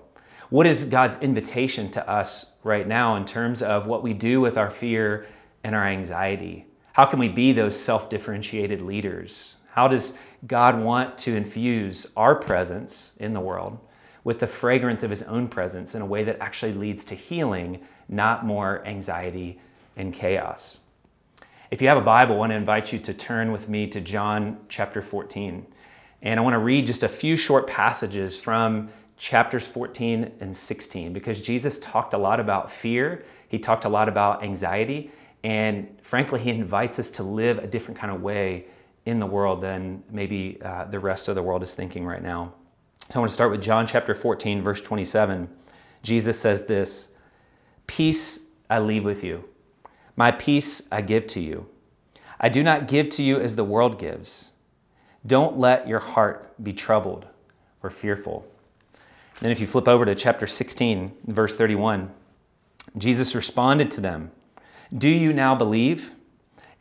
What 0.50 0.68
is 0.68 0.84
God's 0.84 1.18
invitation 1.18 1.90
to 1.90 2.08
us 2.08 2.52
right 2.62 2.86
now 2.86 3.16
in 3.16 3.24
terms 3.24 3.60
of 3.60 3.88
what 3.88 4.04
we 4.04 4.12
do 4.12 4.40
with 4.40 4.56
our 4.56 4.70
fear 4.70 5.26
and 5.64 5.74
our 5.74 5.84
anxiety? 5.84 6.66
How 6.92 7.06
can 7.06 7.18
we 7.18 7.28
be 7.28 7.52
those 7.52 7.76
self 7.76 8.08
differentiated 8.08 8.80
leaders? 8.80 9.56
How 9.72 9.88
does 9.88 10.18
God 10.46 10.80
want 10.80 11.18
to 11.18 11.36
infuse 11.36 12.06
our 12.16 12.34
presence 12.34 13.12
in 13.18 13.32
the 13.32 13.40
world 13.40 13.78
with 14.24 14.38
the 14.38 14.46
fragrance 14.46 15.02
of 15.02 15.10
His 15.10 15.22
own 15.22 15.48
presence 15.48 15.94
in 15.94 16.02
a 16.02 16.06
way 16.06 16.24
that 16.24 16.38
actually 16.40 16.72
leads 16.72 17.04
to 17.04 17.14
healing, 17.14 17.80
not 18.08 18.44
more 18.44 18.84
anxiety 18.86 19.60
and 19.96 20.12
chaos? 20.12 20.78
If 21.70 21.80
you 21.80 21.88
have 21.88 21.98
a 21.98 22.02
Bible, 22.02 22.34
I 22.34 22.38
want 22.38 22.50
to 22.50 22.56
invite 22.56 22.92
you 22.92 22.98
to 22.98 23.14
turn 23.14 23.50
with 23.50 23.68
me 23.68 23.86
to 23.88 24.00
John 24.00 24.58
chapter 24.68 25.00
14. 25.00 25.66
And 26.22 26.38
I 26.38 26.42
want 26.42 26.54
to 26.54 26.58
read 26.58 26.86
just 26.86 27.02
a 27.02 27.08
few 27.08 27.36
short 27.36 27.66
passages 27.66 28.36
from 28.36 28.90
chapters 29.16 29.66
14 29.66 30.32
and 30.40 30.54
16 30.54 31.12
because 31.12 31.40
Jesus 31.40 31.78
talked 31.78 32.14
a 32.14 32.18
lot 32.18 32.40
about 32.40 32.70
fear, 32.70 33.24
he 33.48 33.58
talked 33.58 33.84
a 33.84 33.88
lot 33.88 34.08
about 34.08 34.42
anxiety, 34.42 35.10
and 35.44 35.88
frankly, 36.02 36.40
he 36.40 36.50
invites 36.50 36.98
us 36.98 37.10
to 37.10 37.22
live 37.22 37.58
a 37.58 37.66
different 37.66 37.98
kind 37.98 38.12
of 38.14 38.22
way 38.22 38.66
in 39.04 39.18
the 39.18 39.26
world 39.26 39.60
than 39.60 40.02
maybe 40.10 40.58
uh, 40.64 40.84
the 40.84 40.98
rest 40.98 41.28
of 41.28 41.34
the 41.34 41.42
world 41.42 41.62
is 41.62 41.74
thinking 41.74 42.06
right 42.06 42.22
now. 42.22 42.52
So 43.10 43.16
I 43.16 43.18
want 43.18 43.30
to 43.30 43.34
start 43.34 43.50
with 43.50 43.60
John 43.60 43.86
chapter 43.86 44.14
14, 44.14 44.62
verse 44.62 44.80
27. 44.80 45.48
Jesus 46.02 46.38
says 46.38 46.66
this 46.66 47.08
Peace 47.86 48.46
I 48.70 48.78
leave 48.78 49.04
with 49.04 49.22
you, 49.24 49.44
my 50.16 50.30
peace 50.30 50.82
I 50.90 51.00
give 51.00 51.26
to 51.28 51.40
you. 51.40 51.68
I 52.40 52.48
do 52.48 52.62
not 52.62 52.88
give 52.88 53.08
to 53.10 53.22
you 53.22 53.38
as 53.38 53.56
the 53.56 53.64
world 53.64 53.98
gives. 53.98 54.50
Don't 55.24 55.58
let 55.58 55.86
your 55.86 56.00
heart 56.00 56.52
be 56.62 56.72
troubled 56.72 57.26
or 57.82 57.90
fearful. 57.90 58.46
Then, 59.40 59.50
if 59.50 59.60
you 59.60 59.66
flip 59.66 59.88
over 59.88 60.04
to 60.04 60.14
chapter 60.14 60.46
16, 60.46 61.12
verse 61.26 61.54
31, 61.54 62.10
Jesus 62.96 63.34
responded 63.34 63.90
to 63.92 64.00
them 64.00 64.30
Do 64.96 65.08
you 65.08 65.32
now 65.32 65.54
believe? 65.54 66.12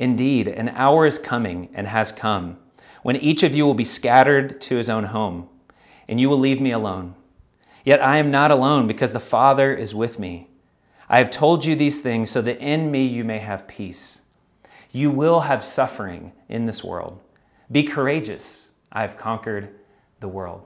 Indeed, 0.01 0.47
an 0.47 0.69
hour 0.69 1.05
is 1.05 1.19
coming 1.19 1.69
and 1.75 1.85
has 1.85 2.11
come 2.11 2.57
when 3.03 3.15
each 3.17 3.43
of 3.43 3.53
you 3.53 3.67
will 3.67 3.75
be 3.75 3.85
scattered 3.85 4.59
to 4.61 4.77
his 4.77 4.89
own 4.89 5.03
home, 5.03 5.47
and 6.07 6.19
you 6.19 6.27
will 6.27 6.39
leave 6.39 6.59
me 6.59 6.71
alone. 6.71 7.13
Yet 7.85 8.01
I 8.01 8.17
am 8.17 8.31
not 8.31 8.49
alone 8.49 8.87
because 8.87 9.11
the 9.11 9.19
Father 9.19 9.75
is 9.75 9.93
with 9.93 10.17
me. 10.17 10.49
I 11.07 11.19
have 11.19 11.29
told 11.29 11.65
you 11.65 11.75
these 11.75 12.01
things 12.01 12.31
so 12.31 12.41
that 12.41 12.57
in 12.57 12.89
me 12.89 13.05
you 13.05 13.23
may 13.23 13.37
have 13.37 13.67
peace. 13.67 14.23
You 14.91 15.11
will 15.11 15.41
have 15.41 15.63
suffering 15.63 16.31
in 16.49 16.65
this 16.65 16.83
world. 16.83 17.19
Be 17.71 17.83
courageous. 17.83 18.69
I 18.91 19.01
have 19.01 19.17
conquered 19.17 19.69
the 20.19 20.27
world. 20.27 20.63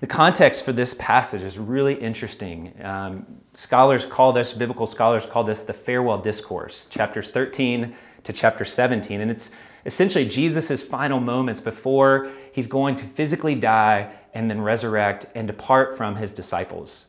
The 0.00 0.06
context 0.06 0.64
for 0.64 0.72
this 0.72 0.92
passage 0.94 1.42
is 1.42 1.58
really 1.58 1.94
interesting. 1.94 2.74
Um, 2.82 3.26
scholars 3.54 4.04
call 4.04 4.34
this, 4.34 4.52
biblical 4.52 4.86
scholars 4.86 5.24
call 5.24 5.44
this 5.44 5.60
the 5.60 5.74
farewell 5.74 6.18
discourse, 6.18 6.84
chapters 6.86 7.30
13 7.30 7.94
to 8.24 8.32
chapter 8.32 8.64
17. 8.64 9.20
And 9.20 9.30
it's 9.30 9.50
essentially 9.86 10.26
Jesus' 10.26 10.82
final 10.82 11.20
moments 11.20 11.60
before 11.60 12.28
he's 12.52 12.66
going 12.66 12.96
to 12.96 13.06
physically 13.06 13.54
die 13.54 14.12
and 14.34 14.50
then 14.50 14.60
resurrect 14.60 15.26
and 15.34 15.46
depart 15.46 15.96
from 15.96 16.16
his 16.16 16.32
disciples. 16.32 17.06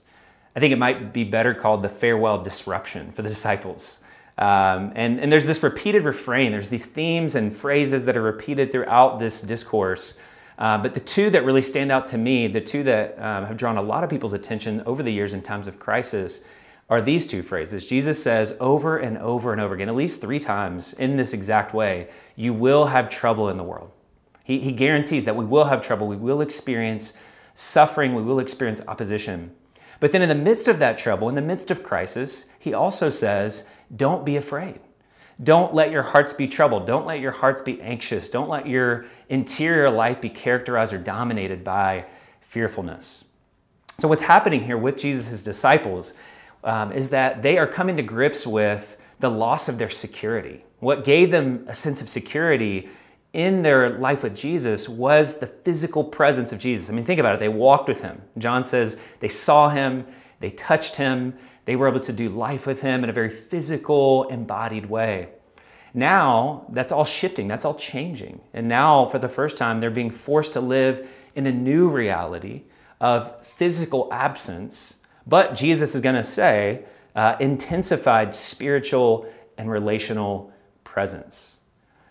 I 0.55 0.59
think 0.59 0.73
it 0.73 0.79
might 0.79 1.13
be 1.13 1.23
better 1.23 1.53
called 1.53 1.81
the 1.81 1.89
farewell 1.89 2.41
disruption 2.41 3.11
for 3.11 3.21
the 3.21 3.29
disciples. 3.37 3.99
Um, 4.37 4.91
and, 4.95 5.19
and 5.19 5.31
there's 5.31 5.45
this 5.45 5.61
repeated 5.61 6.03
refrain, 6.03 6.51
there's 6.51 6.69
these 6.69 6.85
themes 6.85 7.35
and 7.35 7.55
phrases 7.55 8.05
that 8.05 8.17
are 8.17 8.21
repeated 8.21 8.71
throughout 8.71 9.19
this 9.19 9.41
discourse. 9.41 10.17
Uh, 10.57 10.77
but 10.77 10.93
the 10.93 10.99
two 10.99 11.29
that 11.31 11.43
really 11.43 11.61
stand 11.61 11.91
out 11.91 12.07
to 12.07 12.17
me, 12.17 12.47
the 12.47 12.61
two 12.61 12.83
that 12.83 13.17
um, 13.19 13.45
have 13.45 13.57
drawn 13.57 13.77
a 13.77 13.81
lot 13.81 14.03
of 14.03 14.09
people's 14.09 14.33
attention 14.33 14.81
over 14.85 15.03
the 15.03 15.11
years 15.11 15.33
in 15.33 15.41
times 15.41 15.67
of 15.67 15.79
crisis, 15.79 16.41
are 16.89 17.01
these 17.01 17.25
two 17.25 17.41
phrases. 17.41 17.85
Jesus 17.85 18.21
says 18.21 18.55
over 18.59 18.97
and 18.97 19.17
over 19.17 19.51
and 19.51 19.61
over 19.61 19.73
again, 19.75 19.87
at 19.87 19.95
least 19.95 20.21
three 20.21 20.39
times 20.39 20.93
in 20.93 21.15
this 21.15 21.33
exact 21.33 21.73
way, 21.73 22.09
you 22.35 22.53
will 22.53 22.85
have 22.85 23.07
trouble 23.07 23.49
in 23.49 23.57
the 23.57 23.63
world. 23.63 23.91
He, 24.43 24.59
he 24.59 24.71
guarantees 24.71 25.25
that 25.25 25.35
we 25.35 25.45
will 25.45 25.65
have 25.65 25.81
trouble, 25.81 26.07
we 26.07 26.17
will 26.17 26.41
experience 26.41 27.13
suffering, 27.53 28.15
we 28.15 28.23
will 28.23 28.39
experience 28.39 28.81
opposition. 28.87 29.51
But 30.01 30.11
then, 30.11 30.23
in 30.23 30.29
the 30.29 30.35
midst 30.35 30.67
of 30.67 30.79
that 30.79 30.97
trouble, 30.97 31.29
in 31.29 31.35
the 31.35 31.41
midst 31.41 31.69
of 31.69 31.83
crisis, 31.83 32.47
he 32.57 32.73
also 32.73 33.09
says, 33.09 33.65
Don't 33.95 34.25
be 34.25 34.35
afraid. 34.35 34.79
Don't 35.43 35.73
let 35.73 35.91
your 35.91 36.03
hearts 36.03 36.33
be 36.33 36.47
troubled. 36.47 36.85
Don't 36.85 37.05
let 37.05 37.19
your 37.19 37.31
hearts 37.31 37.61
be 37.61 37.81
anxious. 37.81 38.27
Don't 38.27 38.49
let 38.49 38.67
your 38.67 39.05
interior 39.29 39.89
life 39.89 40.19
be 40.19 40.29
characterized 40.29 40.91
or 40.91 40.97
dominated 40.97 41.63
by 41.63 42.05
fearfulness. 42.41 43.25
So, 43.99 44.07
what's 44.07 44.23
happening 44.23 44.63
here 44.63 44.77
with 44.77 44.99
Jesus' 44.99 45.43
disciples 45.43 46.13
um, 46.63 46.91
is 46.91 47.09
that 47.09 47.41
they 47.41 47.57
are 47.57 47.67
coming 47.67 47.97
to 47.97 48.03
grips 48.03 48.45
with 48.45 48.97
the 49.19 49.29
loss 49.29 49.69
of 49.69 49.77
their 49.77 49.89
security. 49.89 50.63
What 50.79 51.03
gave 51.03 51.31
them 51.31 51.65
a 51.67 51.75
sense 51.75 52.01
of 52.01 52.09
security 52.09 52.89
in 53.33 53.61
their 53.61 53.97
life 53.97 54.23
with 54.23 54.35
Jesus 54.35 54.89
was 54.89 55.37
the 55.37 55.47
physical 55.47 56.03
presence 56.03 56.51
of 56.51 56.59
Jesus. 56.59 56.89
I 56.89 56.93
mean, 56.93 57.05
think 57.05 57.19
about 57.19 57.35
it. 57.35 57.39
They 57.39 57.49
walked 57.49 57.87
with 57.87 58.01
him. 58.01 58.21
John 58.37 58.63
says 58.63 58.97
they 59.19 59.29
saw 59.29 59.69
him, 59.69 60.05
they 60.39 60.49
touched 60.49 60.95
him, 60.97 61.35
they 61.65 61.75
were 61.75 61.87
able 61.87 61.99
to 62.01 62.13
do 62.13 62.29
life 62.29 62.65
with 62.65 62.81
him 62.81 63.03
in 63.03 63.09
a 63.09 63.13
very 63.13 63.29
physical, 63.29 64.27
embodied 64.29 64.87
way. 64.87 65.29
Now, 65.93 66.65
that's 66.69 66.91
all 66.91 67.05
shifting, 67.05 67.47
that's 67.47 67.65
all 67.65 67.75
changing. 67.75 68.41
And 68.53 68.67
now, 68.67 69.05
for 69.05 69.19
the 69.19 69.27
first 69.27 69.57
time, 69.57 69.79
they're 69.79 69.91
being 69.91 70.09
forced 70.09 70.53
to 70.53 70.61
live 70.61 71.07
in 71.35 71.47
a 71.47 71.51
new 71.51 71.89
reality 71.89 72.63
of 72.99 73.45
physical 73.45 74.07
absence, 74.11 74.97
but 75.27 75.55
Jesus 75.55 75.95
is 75.95 76.01
going 76.01 76.15
to 76.15 76.23
say, 76.23 76.83
uh, 77.15 77.35
intensified 77.39 78.33
spiritual 78.33 79.27
and 79.57 79.69
relational 79.69 80.51
presence. 80.83 81.57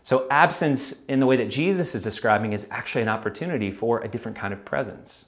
So, 0.03 0.27
absence 0.31 1.05
in 1.05 1.21
the 1.21 1.27
way 1.27 1.37
that 1.37 1.51
Jesus 1.51 1.95
is 1.95 2.03
describing 2.03 2.53
is 2.53 2.67
actually 2.71 3.03
an 3.03 3.09
opportunity 3.09 3.71
for 3.71 4.01
a 4.01 4.09
different 4.09 4.37
kind 4.37 4.53
of 4.53 4.65
presence. 4.65 5.27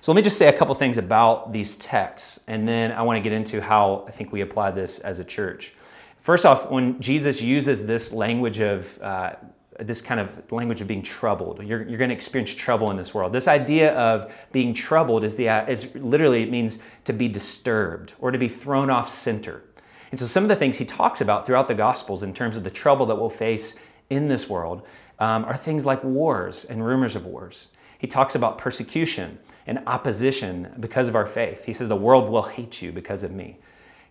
So, 0.00 0.12
let 0.12 0.16
me 0.16 0.22
just 0.22 0.38
say 0.38 0.48
a 0.48 0.52
couple 0.52 0.74
things 0.74 0.96
about 0.98 1.52
these 1.52 1.76
texts, 1.76 2.40
and 2.46 2.66
then 2.66 2.92
I 2.92 3.02
want 3.02 3.16
to 3.16 3.20
get 3.20 3.32
into 3.32 3.60
how 3.60 4.04
I 4.06 4.12
think 4.12 4.32
we 4.32 4.40
apply 4.40 4.70
this 4.70 5.00
as 5.00 5.18
a 5.18 5.24
church. 5.24 5.74
First 6.18 6.46
off, 6.46 6.70
when 6.70 7.00
Jesus 7.00 7.42
uses 7.42 7.86
this 7.86 8.12
language 8.12 8.60
of 8.60 9.00
uh, 9.02 9.34
this 9.78 10.00
kind 10.00 10.20
of 10.20 10.50
language 10.50 10.80
of 10.80 10.86
being 10.86 11.02
troubled. 11.02 11.62
You're, 11.62 11.86
you're 11.86 11.98
going 11.98 12.10
to 12.10 12.14
experience 12.14 12.54
trouble 12.54 12.90
in 12.90 12.96
this 12.96 13.12
world. 13.12 13.32
This 13.32 13.48
idea 13.48 13.94
of 13.94 14.32
being 14.52 14.72
troubled 14.72 15.24
is, 15.24 15.34
the, 15.34 15.48
is 15.70 15.94
literally, 15.94 16.42
it 16.42 16.50
means 16.50 16.78
to 17.04 17.12
be 17.12 17.28
disturbed 17.28 18.14
or 18.18 18.30
to 18.30 18.38
be 18.38 18.48
thrown 18.48 18.90
off 18.90 19.08
center. 19.08 19.62
And 20.10 20.20
so, 20.20 20.26
some 20.26 20.44
of 20.44 20.48
the 20.48 20.56
things 20.56 20.78
he 20.78 20.84
talks 20.84 21.20
about 21.20 21.46
throughout 21.46 21.68
the 21.68 21.74
Gospels 21.74 22.22
in 22.22 22.32
terms 22.32 22.56
of 22.56 22.64
the 22.64 22.70
trouble 22.70 23.06
that 23.06 23.16
we'll 23.16 23.28
face 23.28 23.78
in 24.08 24.28
this 24.28 24.48
world 24.48 24.86
um, 25.18 25.44
are 25.44 25.56
things 25.56 25.84
like 25.84 26.02
wars 26.04 26.64
and 26.64 26.84
rumors 26.86 27.16
of 27.16 27.26
wars. 27.26 27.68
He 27.98 28.06
talks 28.06 28.34
about 28.34 28.58
persecution 28.58 29.38
and 29.66 29.82
opposition 29.86 30.74
because 30.78 31.08
of 31.08 31.16
our 31.16 31.26
faith. 31.26 31.64
He 31.64 31.72
says, 31.72 31.88
The 31.88 31.96
world 31.96 32.28
will 32.28 32.44
hate 32.44 32.82
you 32.82 32.92
because 32.92 33.22
of 33.22 33.32
me. 33.32 33.58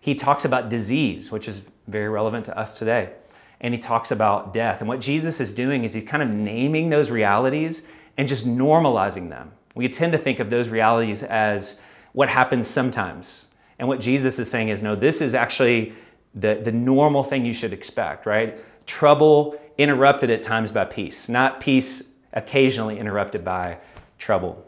He 0.00 0.14
talks 0.14 0.44
about 0.44 0.68
disease, 0.68 1.30
which 1.30 1.48
is 1.48 1.62
very 1.88 2.08
relevant 2.08 2.44
to 2.46 2.58
us 2.58 2.74
today. 2.74 3.12
And 3.60 3.72
he 3.72 3.80
talks 3.80 4.10
about 4.10 4.52
death. 4.52 4.80
And 4.80 4.88
what 4.88 5.00
Jesus 5.00 5.40
is 5.40 5.52
doing 5.52 5.84
is 5.84 5.94
he's 5.94 6.04
kind 6.04 6.22
of 6.22 6.28
naming 6.28 6.90
those 6.90 7.10
realities 7.10 7.82
and 8.16 8.28
just 8.28 8.46
normalizing 8.46 9.30
them. 9.30 9.52
We 9.74 9.88
tend 9.88 10.12
to 10.12 10.18
think 10.18 10.40
of 10.40 10.50
those 10.50 10.68
realities 10.68 11.22
as 11.22 11.80
what 12.12 12.28
happens 12.28 12.66
sometimes. 12.66 13.46
And 13.78 13.88
what 13.88 14.00
Jesus 14.00 14.38
is 14.38 14.50
saying 14.50 14.68
is, 14.68 14.82
no, 14.82 14.94
this 14.94 15.20
is 15.20 15.34
actually 15.34 15.92
the, 16.34 16.60
the 16.62 16.72
normal 16.72 17.22
thing 17.22 17.44
you 17.44 17.52
should 17.52 17.72
expect, 17.72 18.26
right? 18.26 18.58
Trouble 18.86 19.58
interrupted 19.78 20.30
at 20.30 20.42
times 20.42 20.72
by 20.72 20.84
peace, 20.84 21.28
not 21.28 21.60
peace 21.60 22.10
occasionally 22.32 22.98
interrupted 22.98 23.44
by 23.44 23.78
trouble. 24.18 24.65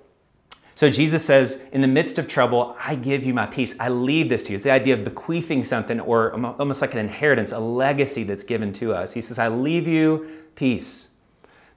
So 0.78 0.88
Jesus 0.88 1.25
says, 1.25 1.64
in 1.73 1.80
the 1.80 1.88
midst 1.88 2.20
of 2.20 2.28
trouble, 2.28 2.76
I 2.78 2.94
give 2.94 3.25
you 3.25 3.35
my 3.35 3.47
peace. 3.47 3.75
I 3.80 3.88
leave 3.88 4.28
this 4.28 4.44
to 4.44 4.52
you. 4.52 4.54
It's 4.54 4.62
the 4.62 4.70
idea 4.70 4.94
of 4.94 5.02
bequeathing 5.02 5.64
something 5.64 5.99
or 5.99 6.32
almost 6.56 6.82
like 6.82 6.92
an 6.92 7.00
inheritance, 7.00 7.50
a 7.50 7.58
legacy 7.58 8.23
that's 8.23 8.44
given 8.44 8.73
to 8.75 8.94
us. 8.94 9.12
He 9.12 9.20
says, 9.20 9.40
I 9.40 9.49
leave 9.49 9.88
you 9.88 10.30
peace. 10.54 11.08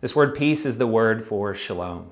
This 0.02 0.16
word 0.16 0.36
peace 0.36 0.68
is 0.68 0.78
the 0.78 0.86
word 0.86 1.26
for 1.26 1.56
shalom. 1.56 2.12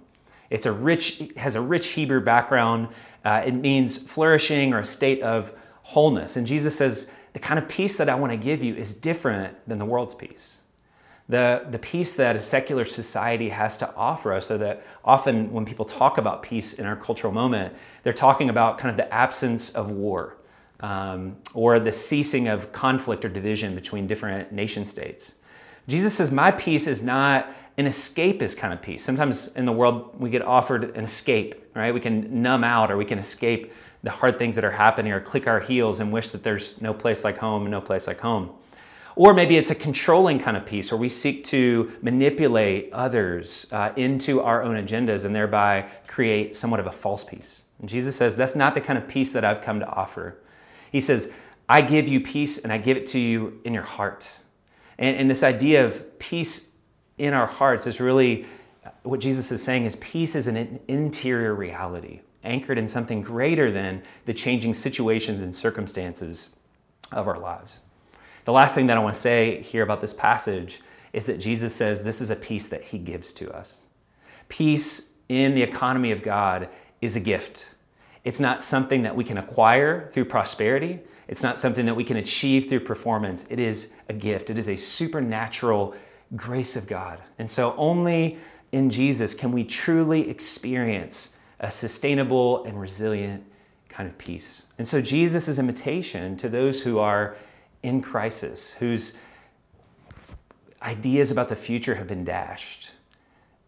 It's 0.50 0.66
a 0.66 0.72
rich, 0.72 1.22
has 1.38 1.56
a 1.56 1.62
rich 1.62 1.90
Hebrew 1.90 2.22
background. 2.22 2.88
Uh, 3.24 3.44
it 3.46 3.52
means 3.54 4.00
flourishing 4.00 4.74
or 4.74 4.80
a 4.80 4.84
state 4.84 5.22
of 5.22 5.54
wholeness. 5.84 6.38
And 6.38 6.48
Jesus 6.48 6.76
says, 6.76 7.06
the 7.34 7.40
kind 7.40 7.60
of 7.60 7.70
peace 7.70 7.98
that 7.98 8.10
I 8.10 8.16
want 8.16 8.32
to 8.32 8.38
give 8.38 8.64
you 8.64 8.74
is 8.74 8.96
different 8.96 9.56
than 9.70 9.78
the 9.78 9.86
world's 9.86 10.16
peace 10.16 10.59
the, 11.30 11.66
the 11.70 11.78
peace 11.78 12.16
that 12.16 12.36
a 12.36 12.40
secular 12.40 12.86
society 12.86 13.50
has 13.50 13.78
to 13.78 13.96
offer 13.96 14.34
us. 14.34 14.48
So 14.48 14.58
that 14.58 14.84
often 15.06 15.52
when 15.52 15.64
people 15.64 15.86
talk 15.86 16.18
about 16.18 16.42
peace 16.42 16.74
in 16.74 16.86
our 16.86 16.96
cultural 16.96 17.32
moment, 17.32 17.76
they're 18.04 18.14
talking 18.14 18.50
about 18.50 18.80
kind 18.80 18.90
of 18.90 18.98
the 18.98 19.14
absence 19.14 19.70
of 19.70 19.92
war 19.92 20.38
um, 20.80 21.38
or 21.54 21.80
the 21.80 21.92
ceasing 21.92 22.48
of 22.48 22.72
conflict 22.72 23.24
or 23.24 23.30
division 23.30 23.76
between 23.76 24.08
different 24.08 24.52
nation 24.52 24.86
states. 24.86 25.36
Jesus 25.88 26.16
says, 26.16 26.32
My 26.32 26.52
peace 26.52 26.88
is 26.88 27.04
not 27.04 27.54
an 27.78 27.86
escapist 27.86 28.58
kind 28.58 28.74
of 28.74 28.82
peace. 28.82 29.04
Sometimes 29.04 29.56
in 29.56 29.66
the 29.66 29.72
world, 29.72 30.20
we 30.20 30.32
get 30.32 30.42
offered 30.42 30.96
an 30.98 31.04
escape, 31.04 31.56
right? 31.76 31.94
We 31.94 32.00
can 32.00 32.42
numb 32.42 32.64
out 32.64 32.92
or 32.92 32.98
we 32.98 33.06
can 33.06 33.20
escape 33.20 33.72
the 34.02 34.10
hard 34.10 34.40
things 34.40 34.56
that 34.56 34.66
are 34.66 34.72
happening 34.72 35.12
or 35.12 35.22
click 35.22 35.48
our 35.48 35.60
heels 35.60 36.00
and 36.00 36.12
wish 36.12 36.32
that 36.32 36.42
there's 36.42 36.82
no 36.82 36.94
place 36.94 37.24
like 37.24 37.38
home 37.38 37.64
and 37.64 37.72
no 37.72 37.82
place 37.82 38.08
like 38.08 38.20
home. 38.20 38.52
Or 39.20 39.34
maybe 39.34 39.58
it's 39.58 39.70
a 39.70 39.76
controlling 39.76 40.40
kind 40.40 40.56
of 40.56 40.66
peace 40.66 40.94
where 40.94 40.98
we 40.98 41.10
seek 41.10 41.44
to 41.44 41.92
manipulate 42.02 42.90
others 42.94 43.66
uh, 43.74 43.92
into 43.98 44.40
our 44.40 44.64
own 44.64 44.82
agendas 44.82 45.26
and 45.26 45.36
thereby 45.36 45.90
create 46.08 46.56
somewhat 46.56 46.80
of 46.80 46.88
a 46.88 46.92
false 46.94 47.26
peace. 47.26 47.64
And 47.80 47.90
Jesus 47.90 48.16
says, 48.16 48.38
That's 48.38 48.56
not 48.56 48.76
the 48.76 48.80
kind 48.80 48.98
of 48.98 49.10
peace 49.10 49.34
that 49.34 49.44
I've 49.44 49.62
come 49.62 49.82
to 49.82 49.86
offer. 49.86 50.38
He 50.90 51.02
says, 51.02 51.34
I 51.68 51.82
give 51.82 52.08
you 52.08 52.22
peace 52.22 52.60
and 52.60 52.72
I 52.72 52.78
give 52.78 52.96
it 52.96 53.06
to 53.08 53.20
you 53.20 53.60
in 53.66 53.74
your 53.74 53.84
heart. 53.84 54.40
And, 54.98 55.18
and 55.18 55.30
this 55.30 55.44
idea 55.44 55.84
of 55.84 56.18
peace 56.20 56.70
in 57.18 57.34
our 57.34 57.46
hearts 57.46 57.88
is 57.88 58.00
really 58.00 58.46
what 59.04 59.20
Jesus 59.20 59.52
is 59.52 59.62
saying 59.62 59.84
is 59.84 59.98
peace 59.98 60.34
is 60.34 60.48
an 60.48 60.80
interior 60.88 61.54
reality 61.56 62.22
anchored 62.46 62.78
in 62.78 62.88
something 62.88 63.20
greater 63.20 63.70
than 63.70 64.02
the 64.24 64.34
changing 64.34 64.76
situations 64.76 65.42
and 65.42 65.54
circumstances 65.54 66.52
of 67.12 67.28
our 67.28 67.38
lives. 67.38 67.82
The 68.50 68.54
last 68.54 68.74
thing 68.74 68.88
that 68.88 68.98
I 68.98 69.00
want 69.00 69.14
to 69.14 69.20
say 69.20 69.62
here 69.62 69.84
about 69.84 70.02
this 70.02 70.12
passage 70.12 70.82
is 71.14 71.28
that 71.28 71.40
Jesus 71.40 71.76
says 71.76 72.04
this 72.04 72.20
is 72.20 72.32
a 72.32 72.36
peace 72.36 72.66
that 72.70 72.84
he 72.84 72.98
gives 72.98 73.32
to 73.34 73.52
us. 73.52 73.82
Peace 74.48 75.12
in 75.28 75.54
the 75.54 75.62
economy 75.62 76.12
of 76.12 76.24
God 76.24 76.68
is 77.00 77.16
a 77.16 77.20
gift. 77.20 77.70
It's 78.24 78.40
not 78.40 78.64
something 78.64 79.04
that 79.04 79.16
we 79.16 79.24
can 79.24 79.38
acquire 79.38 80.10
through 80.12 80.26
prosperity. 80.26 81.00
It's 81.28 81.44
not 81.44 81.60
something 81.60 81.86
that 81.86 81.96
we 81.96 82.04
can 82.04 82.18
achieve 82.18 82.68
through 82.68 82.80
performance. 82.80 83.46
It 83.52 83.60
is 83.60 83.92
a 84.10 84.14
gift. 84.14 84.50
It 84.50 84.58
is 84.58 84.68
a 84.68 84.76
supernatural 84.76 85.94
grace 86.36 86.76
of 86.76 86.88
God. 86.88 87.22
And 87.38 87.48
so 87.48 87.76
only 87.78 88.40
in 88.72 88.90
Jesus 88.90 89.36
can 89.36 89.52
we 89.52 89.64
truly 89.64 90.28
experience 90.28 91.36
a 91.60 91.70
sustainable 91.70 92.66
and 92.66 92.82
resilient 92.82 93.44
kind 93.90 94.10
of 94.10 94.18
peace. 94.18 94.64
And 94.80 94.88
so 94.88 95.02
Jesus' 95.02 95.60
invitation 95.60 96.36
to 96.38 96.50
those 96.50 96.82
who 96.82 96.98
are 96.98 97.38
in 97.84 98.02
crisis, 98.02 98.74
whose 98.74 99.14
ideas 100.82 101.32
about 101.32 101.50
the 101.50 101.56
future 101.56 101.96
have 101.96 102.08
been 102.08 102.24
dashed, 102.24 102.92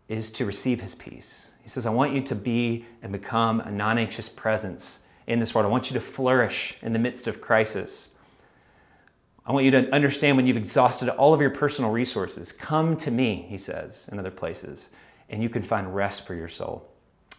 is 0.08 0.30
to 0.32 0.46
receive 0.46 0.82
his 0.82 0.96
peace. 0.96 1.52
He 1.62 1.70
says, 1.70 1.86
I 1.86 1.90
want 1.92 2.14
you 2.14 2.22
to 2.22 2.36
be 2.36 2.86
and 3.02 3.12
become 3.12 3.60
a 3.62 3.72
non 3.72 3.98
anxious 3.98 4.28
presence 4.28 5.00
in 5.28 5.40
this 5.40 5.54
world. 5.56 5.66
I 5.66 5.70
want 5.70 5.90
you 5.90 5.94
to 5.94 6.02
flourish 6.02 6.78
in 6.82 6.94
the 6.94 7.00
midst 7.00 7.28
of 7.28 7.40
crisis. 7.40 8.10
I 9.46 9.52
want 9.52 9.66
you 9.66 9.72
to 9.72 9.90
understand 9.94 10.38
when 10.38 10.46
you've 10.46 10.58
exhausted 10.58 11.10
all 11.10 11.34
of 11.34 11.42
your 11.42 11.50
personal 11.50 11.92
resources, 11.92 12.52
come 12.52 12.96
to 12.98 13.10
me, 13.10 13.46
he 13.50 13.58
says 13.58 14.08
in 14.12 14.20
other 14.20 14.32
places, 14.32 14.90
and 15.30 15.42
you 15.42 15.50
can 15.50 15.64
find 15.64 15.96
rest 15.96 16.28
for 16.28 16.36
your 16.36 16.48
soul. 16.48 16.88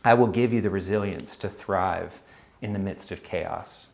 I 0.05 0.15
will 0.15 0.27
give 0.27 0.53
you 0.53 0.61
the 0.61 0.71
resilience 0.71 1.37
to 1.37 1.49
thrive 1.49 2.21
in 2.61 2.73
the 2.73 2.79
midst 2.79 3.13
of 3.13 3.23
chaos. 3.23 3.89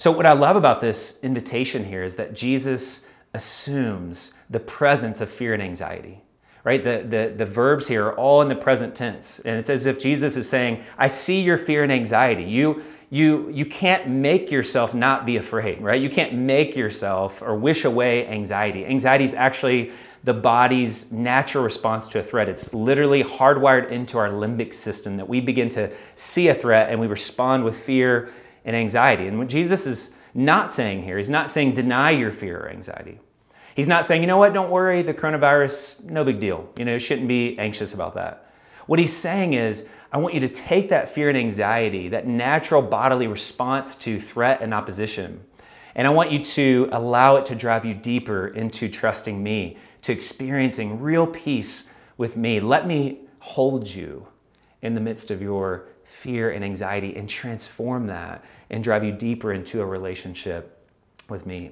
So, 0.00 0.10
what 0.10 0.24
I 0.24 0.32
love 0.32 0.56
about 0.56 0.80
this 0.80 1.20
invitation 1.22 1.84
here 1.84 2.02
is 2.02 2.14
that 2.14 2.32
Jesus 2.32 3.04
assumes 3.34 4.32
the 4.48 4.58
presence 4.58 5.20
of 5.20 5.28
fear 5.28 5.52
and 5.52 5.62
anxiety 5.62 6.22
right? 6.62 6.84
The, 6.84 7.06
the, 7.08 7.32
the 7.34 7.46
verbs 7.46 7.88
here 7.88 8.08
are 8.08 8.14
all 8.16 8.42
in 8.42 8.48
the 8.48 8.54
present 8.54 8.94
tense. 8.94 9.38
And 9.40 9.56
it's 9.56 9.70
as 9.70 9.86
if 9.86 9.98
Jesus 9.98 10.36
is 10.36 10.46
saying, 10.46 10.82
I 10.98 11.06
see 11.06 11.40
your 11.40 11.56
fear 11.56 11.82
and 11.82 11.90
anxiety. 11.90 12.42
You, 12.42 12.82
you, 13.08 13.48
you 13.48 13.64
can't 13.64 14.08
make 14.08 14.50
yourself 14.50 14.92
not 14.92 15.24
be 15.24 15.38
afraid, 15.38 15.80
right? 15.80 15.98
You 15.98 16.10
can't 16.10 16.34
make 16.34 16.76
yourself 16.76 17.40
or 17.40 17.54
wish 17.54 17.86
away 17.86 18.26
anxiety. 18.26 18.84
Anxiety 18.84 19.24
is 19.24 19.32
actually 19.32 19.92
the 20.22 20.34
body's 20.34 21.10
natural 21.10 21.64
response 21.64 22.06
to 22.08 22.18
a 22.18 22.22
threat. 22.22 22.46
It's 22.46 22.74
literally 22.74 23.24
hardwired 23.24 23.90
into 23.90 24.18
our 24.18 24.28
limbic 24.28 24.74
system 24.74 25.16
that 25.16 25.30
we 25.30 25.40
begin 25.40 25.70
to 25.70 25.90
see 26.14 26.48
a 26.48 26.54
threat 26.54 26.90
and 26.90 27.00
we 27.00 27.06
respond 27.06 27.64
with 27.64 27.74
fear 27.74 28.28
and 28.64 28.76
anxiety. 28.76 29.26
And 29.26 29.38
what 29.38 29.48
Jesus 29.48 29.86
is 29.86 30.12
not 30.34 30.72
saying 30.72 31.02
here, 31.02 31.18
he's 31.18 31.30
not 31.30 31.50
saying 31.50 31.72
deny 31.72 32.10
your 32.10 32.30
fear 32.30 32.60
or 32.60 32.70
anxiety. 32.70 33.18
He's 33.74 33.88
not 33.88 34.04
saying, 34.04 34.20
you 34.20 34.26
know 34.26 34.36
what, 34.36 34.52
don't 34.52 34.70
worry, 34.70 35.02
the 35.02 35.14
coronavirus, 35.14 36.04
no 36.04 36.24
big 36.24 36.40
deal. 36.40 36.68
You 36.78 36.84
know, 36.84 36.94
you 36.94 36.98
shouldn't 36.98 37.28
be 37.28 37.58
anxious 37.58 37.94
about 37.94 38.14
that. 38.14 38.52
What 38.86 38.98
he's 38.98 39.12
saying 39.12 39.54
is, 39.54 39.88
I 40.12 40.18
want 40.18 40.34
you 40.34 40.40
to 40.40 40.48
take 40.48 40.88
that 40.88 41.08
fear 41.08 41.28
and 41.28 41.38
anxiety, 41.38 42.08
that 42.08 42.26
natural 42.26 42.82
bodily 42.82 43.28
response 43.28 43.94
to 43.96 44.18
threat 44.18 44.60
and 44.60 44.74
opposition, 44.74 45.44
and 45.94 46.06
I 46.06 46.10
want 46.10 46.32
you 46.32 46.42
to 46.42 46.88
allow 46.92 47.36
it 47.36 47.46
to 47.46 47.54
drive 47.54 47.84
you 47.84 47.94
deeper 47.94 48.48
into 48.48 48.88
trusting 48.88 49.40
me, 49.40 49.76
to 50.02 50.12
experiencing 50.12 51.00
real 51.00 51.26
peace 51.26 51.88
with 52.16 52.36
me. 52.36 52.58
Let 52.60 52.86
me 52.86 53.20
hold 53.38 53.88
you 53.88 54.26
in 54.82 54.94
the 54.94 55.00
midst 55.00 55.30
of 55.30 55.40
your 55.40 55.88
fear 56.10 56.50
and 56.50 56.64
anxiety 56.64 57.14
and 57.16 57.28
transform 57.28 58.08
that 58.08 58.44
and 58.68 58.82
drive 58.82 59.04
you 59.04 59.12
deeper 59.12 59.52
into 59.52 59.80
a 59.80 59.86
relationship 59.86 60.84
with 61.28 61.46
me. 61.46 61.70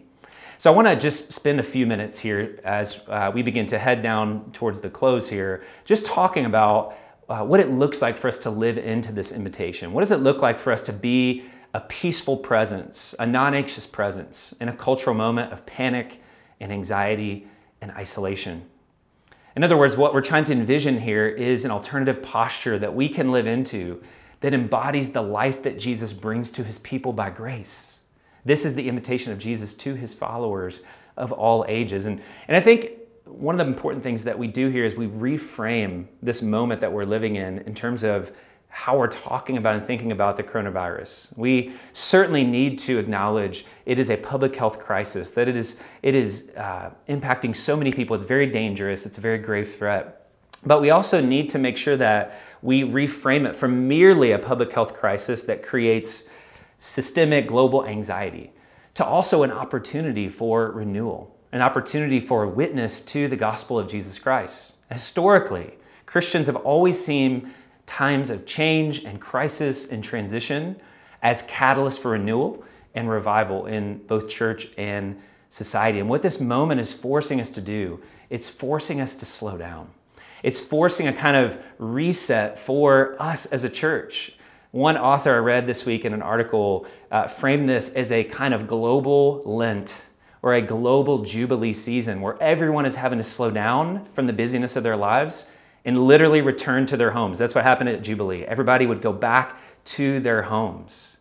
So 0.58 0.72
I 0.72 0.76
want 0.76 0.86
to 0.86 0.96
just 0.96 1.32
spend 1.32 1.58
a 1.58 1.62
few 1.62 1.86
minutes 1.86 2.20
here 2.20 2.60
as 2.64 3.00
uh, 3.08 3.32
we 3.34 3.42
begin 3.42 3.66
to 3.66 3.78
head 3.78 4.00
down 4.00 4.50
towards 4.52 4.80
the 4.80 4.88
close 4.88 5.28
here, 5.28 5.64
just 5.84 6.06
talking 6.06 6.46
about 6.46 6.96
uh, 7.28 7.44
what 7.44 7.58
it 7.58 7.70
looks 7.70 8.00
like 8.00 8.16
for 8.16 8.28
us 8.28 8.38
to 8.38 8.50
live 8.50 8.78
into 8.78 9.12
this 9.12 9.32
invitation. 9.32 9.92
What 9.92 10.02
does 10.02 10.12
it 10.12 10.18
look 10.18 10.40
like 10.40 10.58
for 10.58 10.72
us 10.72 10.82
to 10.82 10.92
be 10.92 11.44
a 11.74 11.80
peaceful 11.80 12.36
presence, 12.36 13.16
a 13.18 13.26
non 13.26 13.54
anxious 13.54 13.86
presence 13.86 14.54
in 14.60 14.68
a 14.68 14.72
cultural 14.72 15.14
moment 15.14 15.52
of 15.52 15.66
panic 15.66 16.22
and 16.60 16.72
anxiety 16.72 17.46
and 17.80 17.90
isolation? 17.90 18.64
In 19.56 19.64
other 19.64 19.76
words, 19.76 19.96
what 19.96 20.14
we're 20.14 20.20
trying 20.20 20.44
to 20.44 20.52
envision 20.52 21.00
here 21.00 21.26
is 21.26 21.64
an 21.64 21.72
alternative 21.72 22.22
posture 22.22 22.78
that 22.78 22.94
we 22.94 23.08
can 23.08 23.32
live 23.32 23.48
into 23.48 24.00
that 24.40 24.54
embodies 24.54 25.10
the 25.10 25.22
life 25.22 25.62
that 25.62 25.78
Jesus 25.78 26.12
brings 26.12 26.50
to 26.52 26.64
his 26.64 26.78
people 26.78 27.12
by 27.12 27.30
grace. 27.30 28.00
This 28.44 28.64
is 28.64 28.74
the 28.74 28.88
invitation 28.88 29.32
of 29.32 29.38
Jesus 29.38 29.74
to 29.74 29.94
his 29.94 30.14
followers 30.14 30.82
of 31.16 31.32
all 31.32 31.64
ages. 31.68 32.06
And, 32.06 32.20
and 32.46 32.56
I 32.56 32.60
think 32.60 32.90
one 33.24 33.58
of 33.60 33.66
the 33.66 33.72
important 33.72 34.02
things 34.02 34.24
that 34.24 34.38
we 34.38 34.46
do 34.46 34.68
here 34.68 34.84
is 34.84 34.94
we 34.94 35.08
reframe 35.08 36.06
this 36.22 36.40
moment 36.40 36.80
that 36.80 36.92
we're 36.92 37.04
living 37.04 37.36
in 37.36 37.58
in 37.58 37.74
terms 37.74 38.04
of 38.04 38.32
how 38.70 38.96
we're 38.96 39.08
talking 39.08 39.56
about 39.56 39.74
and 39.74 39.84
thinking 39.84 40.12
about 40.12 40.36
the 40.36 40.42
coronavirus. 40.42 41.36
We 41.36 41.72
certainly 41.92 42.44
need 42.44 42.78
to 42.80 42.98
acknowledge 42.98 43.64
it 43.86 43.98
is 43.98 44.10
a 44.10 44.16
public 44.16 44.54
health 44.54 44.78
crisis, 44.78 45.30
that 45.32 45.48
it 45.48 45.56
is, 45.56 45.80
it 46.02 46.14
is 46.14 46.50
uh, 46.56 46.90
impacting 47.08 47.56
so 47.56 47.76
many 47.76 47.90
people. 47.90 48.14
It's 48.14 48.24
very 48.24 48.46
dangerous, 48.46 49.06
it's 49.06 49.18
a 49.18 49.20
very 49.20 49.38
grave 49.38 49.74
threat. 49.74 50.27
But 50.64 50.80
we 50.80 50.90
also 50.90 51.20
need 51.20 51.48
to 51.50 51.58
make 51.58 51.76
sure 51.76 51.96
that 51.96 52.38
we 52.62 52.82
reframe 52.82 53.48
it 53.48 53.54
from 53.54 53.86
merely 53.86 54.32
a 54.32 54.38
public 54.38 54.72
health 54.72 54.94
crisis 54.94 55.42
that 55.44 55.62
creates 55.62 56.24
systemic 56.78 57.46
global 57.46 57.86
anxiety 57.86 58.52
to 58.94 59.04
also 59.04 59.42
an 59.44 59.52
opportunity 59.52 60.28
for 60.28 60.72
renewal, 60.72 61.36
an 61.52 61.62
opportunity 61.62 62.18
for 62.18 62.42
a 62.42 62.48
witness 62.48 63.00
to 63.00 63.28
the 63.28 63.36
gospel 63.36 63.78
of 63.78 63.86
Jesus 63.86 64.18
Christ. 64.18 64.74
Historically, 64.90 65.74
Christians 66.06 66.46
have 66.46 66.56
always 66.56 67.02
seen 67.02 67.54
times 67.86 68.30
of 68.30 68.44
change 68.44 69.04
and 69.04 69.20
crisis 69.20 69.88
and 69.88 70.02
transition 70.02 70.76
as 71.22 71.42
catalysts 71.44 71.98
for 71.98 72.12
renewal 72.12 72.64
and 72.94 73.08
revival 73.08 73.66
in 73.66 73.98
both 74.06 74.28
church 74.28 74.68
and 74.76 75.20
society. 75.48 76.00
And 76.00 76.08
what 76.08 76.22
this 76.22 76.40
moment 76.40 76.80
is 76.80 76.92
forcing 76.92 77.40
us 77.40 77.50
to 77.50 77.60
do, 77.60 78.00
it's 78.30 78.48
forcing 78.48 79.00
us 79.00 79.14
to 79.16 79.24
slow 79.24 79.56
down. 79.56 79.88
It's 80.42 80.60
forcing 80.60 81.08
a 81.08 81.12
kind 81.12 81.36
of 81.36 81.62
reset 81.78 82.58
for 82.58 83.16
us 83.20 83.46
as 83.46 83.64
a 83.64 83.68
church. 83.68 84.32
One 84.70 84.96
author 84.96 85.34
I 85.34 85.38
read 85.38 85.66
this 85.66 85.86
week 85.86 86.04
in 86.04 86.12
an 86.12 86.22
article 86.22 86.86
uh, 87.10 87.26
framed 87.26 87.68
this 87.68 87.90
as 87.90 88.12
a 88.12 88.24
kind 88.24 88.54
of 88.54 88.66
global 88.66 89.42
Lent 89.44 90.06
or 90.42 90.54
a 90.54 90.62
global 90.62 91.22
Jubilee 91.24 91.72
season 91.72 92.20
where 92.20 92.40
everyone 92.42 92.86
is 92.86 92.94
having 92.94 93.18
to 93.18 93.24
slow 93.24 93.50
down 93.50 94.06
from 94.12 94.26
the 94.26 94.32
busyness 94.32 94.76
of 94.76 94.82
their 94.82 94.96
lives 94.96 95.46
and 95.84 96.06
literally 96.06 96.40
return 96.40 96.86
to 96.86 96.96
their 96.96 97.10
homes. 97.10 97.38
That's 97.38 97.54
what 97.54 97.64
happened 97.64 97.88
at 97.88 98.02
Jubilee. 98.02 98.44
Everybody 98.44 98.86
would 98.86 99.02
go 99.02 99.12
back 99.12 99.56
to 99.84 100.20
their 100.20 100.42
homes. 100.42 101.17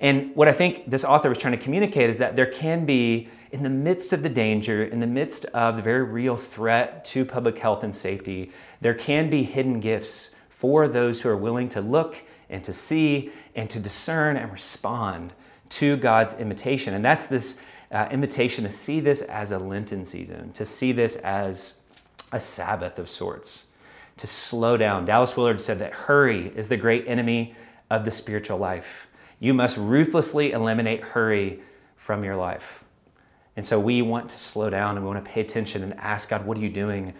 And 0.00 0.34
what 0.34 0.48
I 0.48 0.52
think 0.52 0.90
this 0.90 1.04
author 1.04 1.28
was 1.28 1.38
trying 1.38 1.56
to 1.56 1.62
communicate 1.62 2.10
is 2.10 2.18
that 2.18 2.36
there 2.36 2.46
can 2.46 2.84
be, 2.84 3.28
in 3.52 3.62
the 3.62 3.70
midst 3.70 4.12
of 4.12 4.22
the 4.22 4.28
danger, 4.28 4.84
in 4.84 5.00
the 5.00 5.06
midst 5.06 5.44
of 5.46 5.76
the 5.76 5.82
very 5.82 6.02
real 6.02 6.36
threat 6.36 7.04
to 7.06 7.24
public 7.24 7.58
health 7.58 7.84
and 7.84 7.94
safety, 7.94 8.50
there 8.80 8.94
can 8.94 9.30
be 9.30 9.42
hidden 9.44 9.80
gifts 9.80 10.30
for 10.48 10.88
those 10.88 11.22
who 11.22 11.28
are 11.28 11.36
willing 11.36 11.68
to 11.68 11.80
look 11.80 12.16
and 12.50 12.62
to 12.64 12.72
see 12.72 13.30
and 13.54 13.70
to 13.70 13.80
discern 13.80 14.36
and 14.36 14.52
respond 14.52 15.32
to 15.70 15.96
God's 15.96 16.34
invitation. 16.34 16.94
And 16.94 17.04
that's 17.04 17.26
this 17.26 17.60
uh, 17.90 18.08
invitation 18.10 18.64
to 18.64 18.70
see 18.70 19.00
this 19.00 19.22
as 19.22 19.52
a 19.52 19.58
Lenten 19.58 20.04
season, 20.04 20.52
to 20.52 20.64
see 20.64 20.92
this 20.92 21.16
as 21.16 21.74
a 22.32 22.40
Sabbath 22.40 22.98
of 22.98 23.08
sorts, 23.08 23.66
to 24.16 24.26
slow 24.26 24.76
down. 24.76 25.04
Dallas 25.04 25.36
Willard 25.36 25.60
said 25.60 25.78
that 25.78 25.92
hurry 25.92 26.52
is 26.56 26.68
the 26.68 26.76
great 26.76 27.04
enemy 27.06 27.54
of 27.90 28.04
the 28.04 28.10
spiritual 28.10 28.58
life. 28.58 29.06
You 29.44 29.52
must 29.52 29.76
ruthlessly 29.76 30.52
eliminate 30.52 31.02
hurry 31.02 31.60
from 31.96 32.24
your 32.24 32.34
life. 32.34 32.82
And 33.56 33.66
so 33.66 33.78
we 33.78 34.00
want 34.00 34.30
to 34.30 34.38
slow 34.38 34.70
down 34.70 34.96
and 34.96 35.04
we 35.04 35.12
want 35.12 35.22
to 35.22 35.30
pay 35.30 35.42
attention 35.42 35.82
and 35.82 35.92
ask 35.98 36.30
God, 36.30 36.46
what 36.46 36.56
are 36.56 36.62
you 36.62 36.70
doing 36.70 37.12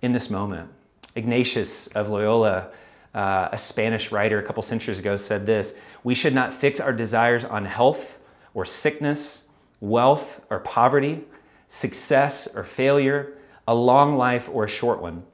in 0.00 0.12
this 0.12 0.30
moment? 0.30 0.70
Ignatius 1.16 1.88
of 1.88 2.08
Loyola 2.08 2.68
uh, 3.16 3.48
a 3.50 3.58
Spanish 3.58 4.12
writer 4.12 4.38
a 4.38 4.44
couple 4.44 4.62
centuries 4.62 5.00
ago 5.00 5.16
said 5.16 5.44
this 5.44 5.74
We 6.04 6.14
should 6.14 6.32
not 6.32 6.52
fix 6.52 6.78
our 6.78 6.92
desires 6.92 7.44
on 7.44 7.64
health 7.64 8.16
or 8.54 8.64
sickness, 8.64 9.48
wealth 9.80 10.40
or 10.50 10.60
poverty, 10.60 11.24
success 11.66 12.46
or 12.54 12.62
failure, 12.62 13.32
a 13.66 13.74
long 13.74 14.16
life 14.16 14.48
or 14.52 14.62
a 14.62 14.68
short 14.68 15.02
one. 15.02 15.24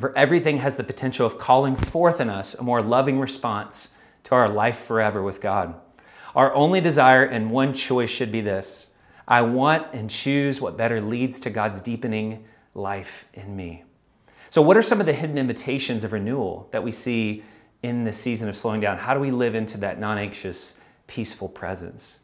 For 0.00 0.16
everything 0.16 0.56
has 0.56 0.76
the 0.76 0.84
potential 0.84 1.26
of 1.26 1.36
calling 1.36 1.76
forth 1.76 2.18
in 2.18 2.30
us 2.30 2.54
a 2.54 2.62
more 2.62 2.80
loving 2.80 3.20
response 3.20 3.90
to 4.32 4.36
our 4.36 4.48
life 4.48 4.78
forever 4.78 5.22
with 5.22 5.40
God. 5.40 5.74
Our 6.34 6.54
only 6.54 6.80
desire 6.80 7.22
and 7.22 7.50
one 7.50 7.74
choice 7.74 8.10
should 8.10 8.32
be 8.32 8.40
this 8.40 8.88
I 9.28 9.42
want 9.42 9.86
and 9.92 10.10
choose 10.10 10.60
what 10.60 10.76
better 10.76 11.00
leads 11.00 11.38
to 11.40 11.50
God's 11.50 11.80
deepening 11.80 12.44
life 12.74 13.26
in 13.34 13.54
me. 13.54 13.84
So, 14.50 14.62
what 14.62 14.76
are 14.76 14.82
some 14.82 15.00
of 15.00 15.06
the 15.06 15.12
hidden 15.12 15.38
invitations 15.38 16.02
of 16.02 16.12
renewal 16.12 16.68
that 16.72 16.82
we 16.82 16.90
see 16.90 17.42
in 17.82 18.04
this 18.04 18.18
season 18.18 18.48
of 18.48 18.56
slowing 18.56 18.80
down? 18.80 18.98
How 18.98 19.14
do 19.14 19.20
we 19.20 19.30
live 19.30 19.54
into 19.54 19.78
that 19.78 20.00
non 20.00 20.18
anxious, 20.18 20.76
peaceful 21.06 21.48
presence? 21.48 22.18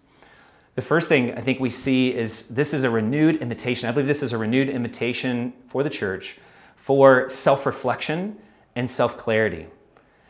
The 0.75 0.83
first 0.83 1.09
thing 1.09 1.35
I 1.35 1.41
think 1.41 1.61
we 1.61 1.71
see 1.71 2.15
is 2.15 2.49
this 2.49 2.73
is 2.73 2.85
a 2.85 2.91
renewed 2.91 3.37
invitation. 3.37 3.89
I 3.89 3.93
believe 3.93 4.07
this 4.07 4.23
is 4.23 4.33
a 4.33 4.39
renewed 4.39 4.71
invitation 4.71 5.53
for 5.67 5.83
the 5.83 5.91
church 5.91 6.39
for 6.77 7.29
self 7.29 7.67
reflection 7.67 8.39
and 8.77 8.91
self 8.91 9.19
clarity. 9.19 9.67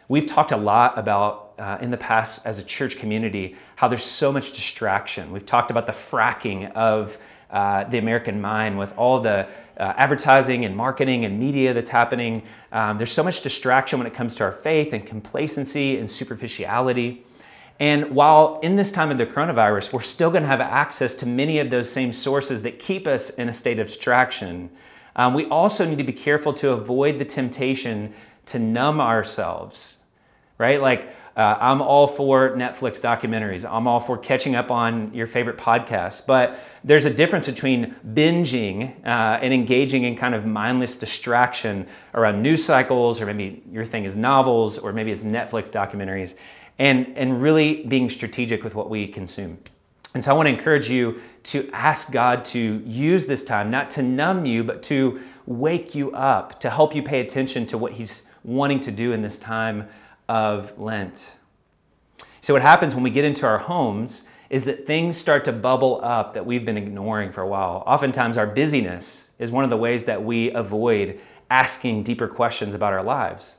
We've 0.09 0.27
talked 0.27 0.51
a 0.51 0.57
lot 0.57 0.99
about 0.99 1.48
uh, 1.59 1.79
in 1.81 1.91
the 1.91 1.97
past 1.97 2.47
as 2.47 2.59
a 2.59 2.63
church 2.63 2.97
community 2.99 3.57
how 3.77 3.89
there's 3.89 4.05
so 4.05 4.33
much 4.33 4.53
distraction. 4.53 5.33
We've 5.33 5.47
talked 5.47 5.71
about 5.71 5.87
the 5.87 5.93
fracking 5.93 6.73
of 6.73 7.19
uh, 7.51 7.85
the 7.85 7.99
American 7.99 8.41
mind 8.41 8.79
with 8.79 8.97
all 8.97 9.21
the 9.21 9.47
uh, 9.79 9.95
advertising 9.97 10.65
and 10.65 10.77
marketing 10.77 11.25
and 11.25 11.39
media 11.39 11.73
that's 11.73 11.91
happening. 11.91 12.43
Um, 12.73 12.99
there's 12.99 13.13
so 13.13 13.23
much 13.23 13.41
distraction 13.41 13.99
when 13.99 14.07
it 14.07 14.15
comes 14.15 14.35
to 14.37 14.45
our 14.45 14.53
faith 14.53 14.93
and 14.93 15.07
complacency 15.07 15.99
and 15.99 16.11
superficiality. 16.11 17.25
And 17.81 18.11
while 18.11 18.59
in 18.63 18.77
this 18.77 18.91
time 18.91 19.11
of 19.11 19.19
the 19.19 19.27
coronavirus, 19.27 19.93
we're 19.93 20.01
still 20.01 20.31
going 20.31 20.43
to 20.43 20.49
have 20.49 20.61
access 20.61 21.15
to 21.15 21.27
many 21.27 21.59
of 21.61 21.71
those 21.71 21.91
same 21.91 22.13
sources 22.13 22.63
that 22.63 22.79
keep 22.79 23.07
us 23.07 23.31
in 23.31 23.49
a 23.49 23.53
state 23.53 23.79
of 23.79 23.87
distraction, 23.87 24.71
um, 25.15 25.33
we 25.33 25.47
also 25.47 25.89
need 25.89 25.99
to 25.99 26.05
be 26.05 26.13
careful 26.13 26.53
to 26.55 26.71
avoid 26.71 27.19
the 27.19 27.25
temptation 27.25 28.13
to 28.47 28.59
numb 28.59 29.01
ourselves 29.01 29.98
right? 30.59 30.83
Like, 30.83 31.15
uh, 31.37 31.57
I'm 31.61 31.81
all 31.81 32.09
for 32.09 32.51
Netflix 32.57 33.01
documentaries. 33.01 33.65
I'm 33.65 33.87
all 33.87 34.01
for 34.01 34.19
catching 34.19 34.57
up 34.57 34.73
on 34.73 35.15
your 35.15 35.29
favorite 35.29 35.57
podcasts. 35.57 36.27
But 36.27 36.59
there's 36.83 37.05
a 37.05 37.15
difference 37.15 37.47
between 37.47 37.95
binging 38.13 38.97
uh, 39.07 39.39
and 39.41 39.55
engaging 39.55 40.03
in 40.03 40.17
kind 40.17 40.35
of 40.35 40.45
mindless 40.45 40.97
distraction 40.97 41.87
around 42.13 42.43
news 42.43 42.65
cycles, 42.65 43.21
or 43.21 43.27
maybe 43.27 43.63
your 43.71 43.85
thing 43.85 44.03
is 44.03 44.17
novels, 44.17 44.79
or 44.79 44.93
maybe 44.93 45.13
it's 45.13 45.23
Netflix 45.23 45.71
documentaries, 45.71 46.35
and, 46.81 47.17
and 47.17 47.41
really 47.41 47.85
being 47.85 48.11
strategic 48.11 48.65
with 48.65 48.75
what 48.75 48.91
we 48.91 49.07
consume. 49.07 49.59
And 50.15 50.25
so 50.25 50.33
I 50.33 50.35
want 50.35 50.49
to 50.49 50.51
encourage 50.53 50.91
you 50.91 51.21
to 51.45 51.71
ask 51.73 52.11
God 52.11 52.45
to 52.47 52.83
use 52.85 53.27
this 53.27 53.45
time, 53.45 53.71
not 53.71 53.91
to 53.91 54.03
numb 54.03 54.45
you, 54.45 54.65
but 54.65 54.83
to 54.85 55.21
wake 55.47 55.95
you 55.95 56.11
up, 56.13 56.59
to 56.61 56.71
help 56.71 56.97
you 56.97 57.03
pay 57.03 57.21
attention 57.21 57.65
to 57.67 57.79
what 57.79 57.93
He's 57.93 58.25
wanting 58.43 58.81
to 58.81 58.91
do 58.91 59.13
in 59.13 59.23
this 59.23 59.39
time 59.39 59.89
of 60.29 60.79
Lent. 60.79 61.33
So, 62.41 62.55
what 62.55 62.63
happens 62.63 62.95
when 62.95 63.05
we 63.05 63.11
get 63.11 63.25
into 63.25 63.47
our 63.47 63.59
homes 63.59 64.25
is 64.51 64.65
that 64.65 64.87
things 64.87 65.17
start 65.17 65.45
to 65.45 65.53
bubble 65.53 66.01
up 66.03 66.35
that 66.35 66.47
we've 66.47 66.65
been 66.65 66.79
ignoring 66.79 67.33
for 67.33 67.43
a 67.43 67.49
while. 67.49 67.83
Oftentimes, 67.87 68.37
our 68.37 68.47
busyness 68.47 69.31
is 69.39 69.51
one 69.51 69.65
of 69.65 69.71
the 69.71 69.77
ways 69.77 70.05
that 70.05 70.25
we 70.25 70.51
avoid 70.53 71.21
asking 71.51 72.03
deeper 72.03 72.29
questions 72.29 72.75
about 72.75 72.93
our 72.93 73.03
lives. 73.03 73.57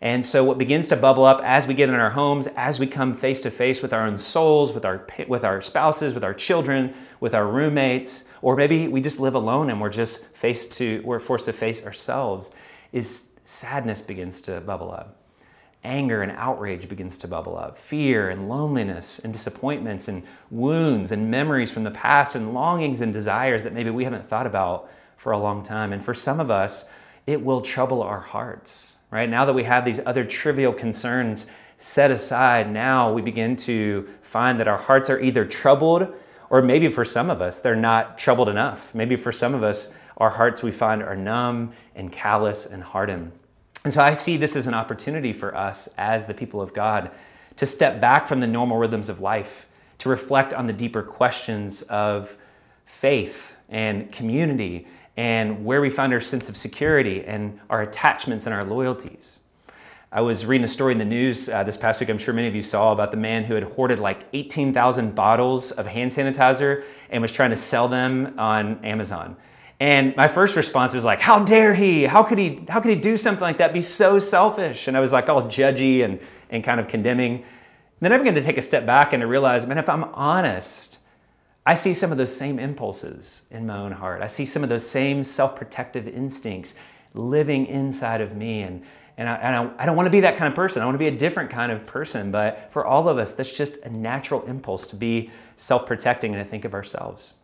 And 0.00 0.26
so, 0.26 0.42
what 0.42 0.58
begins 0.58 0.88
to 0.88 0.96
bubble 0.96 1.24
up 1.24 1.40
as 1.44 1.68
we 1.68 1.74
get 1.74 1.88
in 1.88 1.94
our 1.94 2.10
homes, 2.10 2.48
as 2.48 2.80
we 2.80 2.88
come 2.88 3.14
face 3.14 3.40
to 3.42 3.50
face 3.50 3.82
with 3.82 3.92
our 3.92 4.04
own 4.04 4.18
souls, 4.18 4.72
with 4.72 4.84
our, 4.84 5.06
with 5.28 5.44
our 5.44 5.60
spouses, 5.60 6.12
with 6.12 6.24
our 6.24 6.34
children, 6.34 6.94
with 7.20 7.34
our 7.34 7.46
roommates, 7.46 8.24
or 8.40 8.56
maybe 8.56 8.88
we 8.88 9.00
just 9.00 9.20
live 9.20 9.36
alone 9.36 9.70
and 9.70 9.80
we're 9.80 9.90
just 9.90 10.26
faced 10.34 10.72
to, 10.72 11.00
we're 11.04 11.20
forced 11.20 11.44
to 11.44 11.52
face 11.52 11.86
ourselves, 11.86 12.50
is 12.92 13.28
sadness 13.44 14.02
begins 14.02 14.40
to 14.40 14.60
bubble 14.60 14.90
up 14.90 15.21
anger 15.84 16.22
and 16.22 16.32
outrage 16.32 16.88
begins 16.88 17.18
to 17.18 17.28
bubble 17.28 17.56
up, 17.56 17.76
fear 17.76 18.30
and 18.30 18.48
loneliness 18.48 19.18
and 19.18 19.32
disappointments 19.32 20.08
and 20.08 20.22
wounds 20.50 21.10
and 21.12 21.30
memories 21.30 21.70
from 21.70 21.82
the 21.82 21.90
past 21.90 22.36
and 22.36 22.54
longings 22.54 23.00
and 23.00 23.12
desires 23.12 23.62
that 23.64 23.72
maybe 23.72 23.90
we 23.90 24.04
haven't 24.04 24.28
thought 24.28 24.46
about 24.46 24.88
for 25.16 25.32
a 25.32 25.38
long 25.38 25.62
time. 25.62 25.92
And 25.92 26.04
for 26.04 26.14
some 26.14 26.40
of 26.40 26.50
us, 26.50 26.84
it 27.26 27.42
will 27.42 27.60
trouble 27.60 28.02
our 28.02 28.20
hearts, 28.20 28.94
right? 29.10 29.28
Now 29.28 29.44
that 29.44 29.52
we 29.52 29.64
have 29.64 29.84
these 29.84 30.00
other 30.06 30.24
trivial 30.24 30.72
concerns 30.72 31.46
set 31.78 32.10
aside, 32.10 32.70
now 32.70 33.12
we 33.12 33.22
begin 33.22 33.56
to 33.56 34.08
find 34.22 34.60
that 34.60 34.68
our 34.68 34.78
hearts 34.78 35.10
are 35.10 35.20
either 35.20 35.44
troubled 35.44 36.14
or 36.48 36.60
maybe 36.60 36.86
for 36.88 37.04
some 37.04 37.30
of 37.30 37.40
us, 37.40 37.60
they're 37.60 37.74
not 37.74 38.18
troubled 38.18 38.48
enough. 38.48 38.94
Maybe 38.94 39.16
for 39.16 39.32
some 39.32 39.54
of 39.54 39.64
us, 39.64 39.88
our 40.18 40.28
hearts 40.28 40.62
we 40.62 40.70
find 40.70 41.02
are 41.02 41.16
numb 41.16 41.72
and 41.94 42.12
callous 42.12 42.66
and 42.66 42.82
hardened. 42.82 43.32
And 43.84 43.92
so 43.92 44.02
I 44.02 44.14
see 44.14 44.36
this 44.36 44.54
as 44.54 44.66
an 44.66 44.74
opportunity 44.74 45.32
for 45.32 45.56
us 45.56 45.88
as 45.98 46.26
the 46.26 46.34
people 46.34 46.60
of 46.60 46.72
God 46.72 47.10
to 47.56 47.66
step 47.66 48.00
back 48.00 48.26
from 48.26 48.40
the 48.40 48.46
normal 48.46 48.78
rhythms 48.78 49.08
of 49.08 49.20
life, 49.20 49.66
to 49.98 50.08
reflect 50.08 50.54
on 50.54 50.66
the 50.66 50.72
deeper 50.72 51.02
questions 51.02 51.82
of 51.82 52.36
faith 52.86 53.54
and 53.68 54.10
community 54.12 54.86
and 55.16 55.64
where 55.64 55.80
we 55.80 55.90
find 55.90 56.12
our 56.12 56.20
sense 56.20 56.48
of 56.48 56.56
security 56.56 57.24
and 57.24 57.58
our 57.68 57.82
attachments 57.82 58.46
and 58.46 58.54
our 58.54 58.64
loyalties. 58.64 59.38
I 60.10 60.20
was 60.20 60.44
reading 60.44 60.64
a 60.64 60.68
story 60.68 60.92
in 60.92 60.98
the 60.98 61.06
news 61.06 61.48
uh, 61.48 61.62
this 61.62 61.76
past 61.76 62.00
week, 62.00 62.10
I'm 62.10 62.18
sure 62.18 62.34
many 62.34 62.46
of 62.46 62.54
you 62.54 62.60
saw, 62.60 62.92
about 62.92 63.10
the 63.10 63.16
man 63.16 63.44
who 63.44 63.54
had 63.54 63.64
hoarded 63.64 63.98
like 63.98 64.26
18,000 64.34 65.14
bottles 65.14 65.72
of 65.72 65.86
hand 65.86 66.10
sanitizer 66.10 66.84
and 67.10 67.22
was 67.22 67.32
trying 67.32 67.50
to 67.50 67.56
sell 67.56 67.88
them 67.88 68.34
on 68.38 68.84
Amazon. 68.84 69.36
And 69.82 70.14
my 70.14 70.28
first 70.28 70.54
response 70.54 70.94
was 70.94 71.04
like, 71.04 71.18
"How 71.18 71.40
dare 71.40 71.74
he? 71.74 72.04
How 72.04 72.22
could 72.22 72.38
he? 72.38 72.64
How 72.68 72.78
could 72.78 72.90
he 72.90 72.94
do 72.94 73.16
something 73.16 73.42
like 73.42 73.58
that? 73.58 73.72
Be 73.72 73.80
so 73.80 74.20
selfish?" 74.20 74.86
And 74.86 74.96
I 74.96 75.00
was 75.00 75.12
like 75.12 75.28
all 75.28 75.42
judgy 75.42 76.04
and 76.04 76.20
and 76.50 76.62
kind 76.62 76.78
of 76.78 76.86
condemning. 76.86 77.34
And 77.34 77.44
then 78.00 78.12
I 78.12 78.16
began 78.16 78.34
to 78.34 78.42
take 78.42 78.58
a 78.58 78.62
step 78.62 78.86
back 78.86 79.12
and 79.12 79.22
to 79.22 79.26
realize, 79.26 79.66
man, 79.66 79.78
if 79.78 79.88
I'm 79.88 80.04
honest, 80.14 80.98
I 81.66 81.74
see 81.74 81.94
some 81.94 82.12
of 82.12 82.18
those 82.18 82.32
same 82.34 82.60
impulses 82.60 83.42
in 83.50 83.66
my 83.66 83.76
own 83.76 83.90
heart. 83.90 84.22
I 84.22 84.28
see 84.28 84.46
some 84.46 84.62
of 84.62 84.68
those 84.68 84.88
same 84.88 85.24
self-protective 85.24 86.06
instincts 86.06 86.76
living 87.14 87.66
inside 87.66 88.20
of 88.20 88.36
me, 88.36 88.62
and 88.62 88.84
and 89.16 89.28
I, 89.28 89.34
and 89.34 89.56
I, 89.56 89.82
I 89.82 89.86
don't 89.86 89.96
want 89.96 90.06
to 90.06 90.10
be 90.10 90.20
that 90.20 90.36
kind 90.36 90.48
of 90.48 90.54
person. 90.54 90.80
I 90.80 90.84
want 90.84 90.94
to 90.94 91.00
be 91.00 91.08
a 91.08 91.18
different 91.18 91.50
kind 91.50 91.72
of 91.72 91.84
person. 91.86 92.30
But 92.30 92.72
for 92.72 92.86
all 92.86 93.08
of 93.08 93.18
us, 93.18 93.32
that's 93.32 93.56
just 93.56 93.78
a 93.78 93.90
natural 93.90 94.42
impulse 94.46 94.86
to 94.90 94.96
be 94.96 95.32
self-protecting 95.56 96.32
and 96.32 96.44
to 96.44 96.48
think 96.48 96.64
of 96.64 96.72
ourselves. 96.72 97.34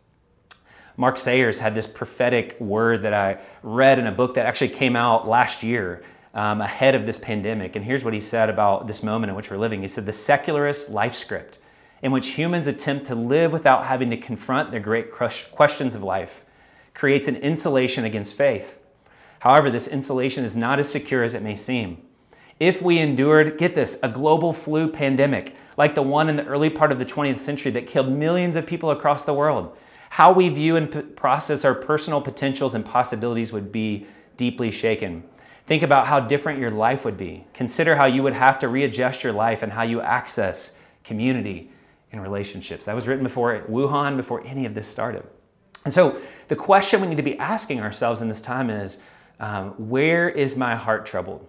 Mark 0.99 1.17
Sayers 1.17 1.59
had 1.59 1.73
this 1.73 1.87
prophetic 1.87 2.59
word 2.59 3.03
that 3.03 3.13
I 3.13 3.37
read 3.63 3.99
in 3.99 4.07
a 4.07 4.11
book 4.11 4.33
that 4.33 4.45
actually 4.45 4.67
came 4.67 4.97
out 4.97 5.25
last 5.25 5.63
year 5.63 6.03
um, 6.33 6.59
ahead 6.59 6.93
of 6.93 7.05
this 7.05 7.17
pandemic. 7.17 7.77
And 7.77 7.85
here's 7.85 8.03
what 8.03 8.13
he 8.13 8.19
said 8.19 8.49
about 8.49 8.85
this 8.85 9.01
moment 9.01 9.29
in 9.29 9.35
which 9.37 9.49
we're 9.49 9.57
living. 9.57 9.81
He 9.81 9.87
said, 9.87 10.05
The 10.05 10.11
secularist 10.11 10.89
life 10.89 11.13
script 11.13 11.59
in 12.01 12.11
which 12.11 12.31
humans 12.31 12.67
attempt 12.67 13.05
to 13.05 13.15
live 13.15 13.53
without 13.53 13.85
having 13.85 14.09
to 14.09 14.17
confront 14.17 14.71
the 14.71 14.79
great 14.81 15.09
questions 15.09 15.95
of 15.95 16.03
life 16.03 16.43
creates 16.93 17.29
an 17.29 17.37
insulation 17.37 18.03
against 18.03 18.35
faith. 18.35 18.77
However, 19.39 19.71
this 19.71 19.87
insulation 19.87 20.43
is 20.43 20.57
not 20.57 20.79
as 20.79 20.91
secure 20.91 21.23
as 21.23 21.33
it 21.33 21.41
may 21.41 21.55
seem. 21.55 22.01
If 22.59 22.81
we 22.81 22.99
endured, 22.99 23.57
get 23.57 23.73
this, 23.73 23.97
a 24.03 24.09
global 24.09 24.51
flu 24.51 24.89
pandemic 24.89 25.55
like 25.77 25.95
the 25.95 26.01
one 26.01 26.27
in 26.27 26.35
the 26.35 26.45
early 26.45 26.69
part 26.69 26.91
of 26.91 26.99
the 26.99 27.05
20th 27.05 27.37
century 27.37 27.71
that 27.71 27.87
killed 27.87 28.11
millions 28.11 28.57
of 28.57 28.67
people 28.67 28.91
across 28.91 29.23
the 29.23 29.33
world, 29.33 29.77
how 30.09 30.31
we 30.31 30.49
view 30.49 30.75
and 30.75 31.15
process 31.15 31.63
our 31.63 31.75
personal 31.75 32.21
potentials 32.21 32.75
and 32.75 32.85
possibilities 32.85 33.53
would 33.53 33.71
be 33.71 34.05
deeply 34.37 34.71
shaken. 34.71 35.23
Think 35.65 35.83
about 35.83 36.07
how 36.07 36.19
different 36.19 36.59
your 36.59 36.71
life 36.71 37.05
would 37.05 37.17
be. 37.17 37.45
Consider 37.53 37.95
how 37.95 38.05
you 38.05 38.23
would 38.23 38.33
have 38.33 38.57
to 38.59 38.67
readjust 38.67 39.23
your 39.23 39.33
life 39.33 39.61
and 39.61 39.71
how 39.71 39.83
you 39.83 40.01
access 40.01 40.73
community 41.03 41.71
and 42.11 42.21
relationships. 42.23 42.85
That 42.85 42.95
was 42.95 43.07
written 43.07 43.23
before 43.23 43.63
Wuhan, 43.69 44.17
before 44.17 44.45
any 44.45 44.65
of 44.65 44.73
this 44.73 44.87
started. 44.87 45.23
And 45.85 45.93
so 45.93 46.19
the 46.47 46.55
question 46.55 47.01
we 47.01 47.07
need 47.07 47.17
to 47.17 47.23
be 47.23 47.37
asking 47.37 47.81
ourselves 47.81 48.21
in 48.21 48.27
this 48.27 48.41
time 48.41 48.69
is 48.69 48.97
um, 49.39 49.69
where 49.77 50.27
is 50.27 50.57
my 50.57 50.75
heart 50.75 51.05
troubled? 51.05 51.47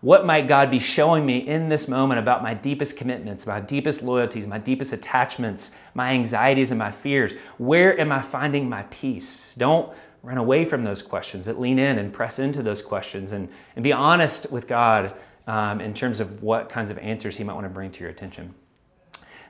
What 0.00 0.24
might 0.24 0.48
God 0.48 0.70
be 0.70 0.78
showing 0.78 1.26
me 1.26 1.38
in 1.38 1.68
this 1.68 1.86
moment 1.86 2.20
about 2.20 2.42
my 2.42 2.54
deepest 2.54 2.96
commitments, 2.96 3.46
my 3.46 3.60
deepest 3.60 4.02
loyalties, 4.02 4.46
my 4.46 4.56
deepest 4.56 4.94
attachments, 4.94 5.72
my 5.92 6.12
anxieties 6.12 6.70
and 6.70 6.78
my 6.78 6.90
fears? 6.90 7.34
Where 7.58 7.98
am 8.00 8.10
I 8.10 8.22
finding 8.22 8.68
my 8.68 8.84
peace? 8.84 9.54
Don't 9.58 9.92
run 10.22 10.38
away 10.38 10.64
from 10.64 10.84
those 10.84 11.02
questions, 11.02 11.44
but 11.44 11.60
lean 11.60 11.78
in 11.78 11.98
and 11.98 12.12
press 12.12 12.38
into 12.38 12.62
those 12.62 12.80
questions 12.80 13.32
and, 13.32 13.48
and 13.76 13.82
be 13.82 13.92
honest 13.92 14.50
with 14.50 14.66
God 14.66 15.14
um, 15.46 15.82
in 15.82 15.92
terms 15.92 16.18
of 16.20 16.42
what 16.42 16.70
kinds 16.70 16.90
of 16.90 16.96
answers 16.98 17.36
He 17.36 17.44
might 17.44 17.54
want 17.54 17.66
to 17.66 17.70
bring 17.70 17.90
to 17.92 18.00
your 18.00 18.10
attention. 18.10 18.54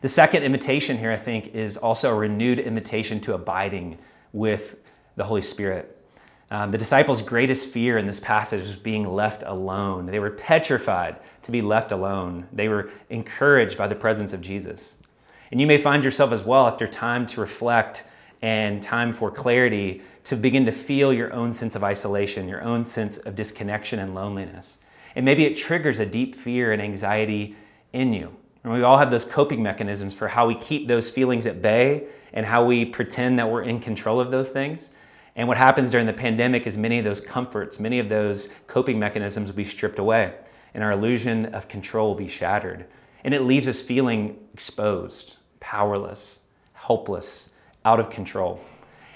The 0.00 0.08
second 0.08 0.42
invitation 0.42 0.98
here, 0.98 1.12
I 1.12 1.16
think, 1.16 1.54
is 1.54 1.76
also 1.76 2.10
a 2.10 2.14
renewed 2.14 2.58
invitation 2.58 3.20
to 3.20 3.34
abiding 3.34 3.98
with 4.32 4.76
the 5.14 5.24
Holy 5.24 5.42
Spirit. 5.42 5.99
Um, 6.52 6.72
the 6.72 6.78
disciples' 6.78 7.22
greatest 7.22 7.72
fear 7.72 7.96
in 7.96 8.06
this 8.06 8.18
passage 8.18 8.62
was 8.62 8.76
being 8.76 9.04
left 9.04 9.44
alone. 9.46 10.06
They 10.06 10.18
were 10.18 10.30
petrified 10.30 11.16
to 11.42 11.52
be 11.52 11.60
left 11.60 11.92
alone. 11.92 12.48
They 12.52 12.68
were 12.68 12.90
encouraged 13.08 13.78
by 13.78 13.86
the 13.86 13.94
presence 13.94 14.32
of 14.32 14.40
Jesus. 14.40 14.96
And 15.52 15.60
you 15.60 15.66
may 15.66 15.78
find 15.78 16.04
yourself 16.04 16.32
as 16.32 16.44
well, 16.44 16.66
after 16.66 16.88
time 16.88 17.26
to 17.26 17.40
reflect 17.40 18.04
and 18.42 18.82
time 18.82 19.12
for 19.12 19.30
clarity, 19.30 20.02
to 20.24 20.36
begin 20.36 20.64
to 20.66 20.72
feel 20.72 21.12
your 21.12 21.32
own 21.32 21.52
sense 21.52 21.76
of 21.76 21.84
isolation, 21.84 22.48
your 22.48 22.62
own 22.62 22.84
sense 22.84 23.18
of 23.18 23.36
disconnection 23.36 24.00
and 24.00 24.14
loneliness. 24.14 24.78
And 25.14 25.24
maybe 25.24 25.44
it 25.44 25.56
triggers 25.56 25.98
a 25.98 26.06
deep 26.06 26.34
fear 26.34 26.72
and 26.72 26.82
anxiety 26.82 27.54
in 27.92 28.12
you. 28.12 28.34
And 28.64 28.72
we 28.72 28.82
all 28.82 28.98
have 28.98 29.10
those 29.10 29.24
coping 29.24 29.62
mechanisms 29.62 30.14
for 30.14 30.28
how 30.28 30.46
we 30.46 30.54
keep 30.54 30.88
those 30.88 31.10
feelings 31.10 31.46
at 31.46 31.62
bay 31.62 32.04
and 32.32 32.44
how 32.44 32.64
we 32.64 32.84
pretend 32.84 33.38
that 33.38 33.50
we're 33.50 33.62
in 33.62 33.80
control 33.80 34.20
of 34.20 34.30
those 34.30 34.50
things. 34.50 34.90
And 35.40 35.48
what 35.48 35.56
happens 35.56 35.90
during 35.90 36.04
the 36.04 36.12
pandemic 36.12 36.66
is 36.66 36.76
many 36.76 36.98
of 36.98 37.04
those 37.06 37.18
comforts, 37.18 37.80
many 37.80 37.98
of 37.98 38.10
those 38.10 38.50
coping 38.66 38.98
mechanisms 38.98 39.48
will 39.48 39.56
be 39.56 39.64
stripped 39.64 39.98
away, 39.98 40.34
and 40.74 40.84
our 40.84 40.92
illusion 40.92 41.54
of 41.54 41.66
control 41.66 42.08
will 42.08 42.14
be 42.14 42.28
shattered. 42.28 42.84
And 43.24 43.32
it 43.32 43.44
leaves 43.44 43.66
us 43.66 43.80
feeling 43.80 44.36
exposed, 44.52 45.38
powerless, 45.58 46.40
helpless, 46.74 47.48
out 47.86 47.98
of 47.98 48.10
control. 48.10 48.60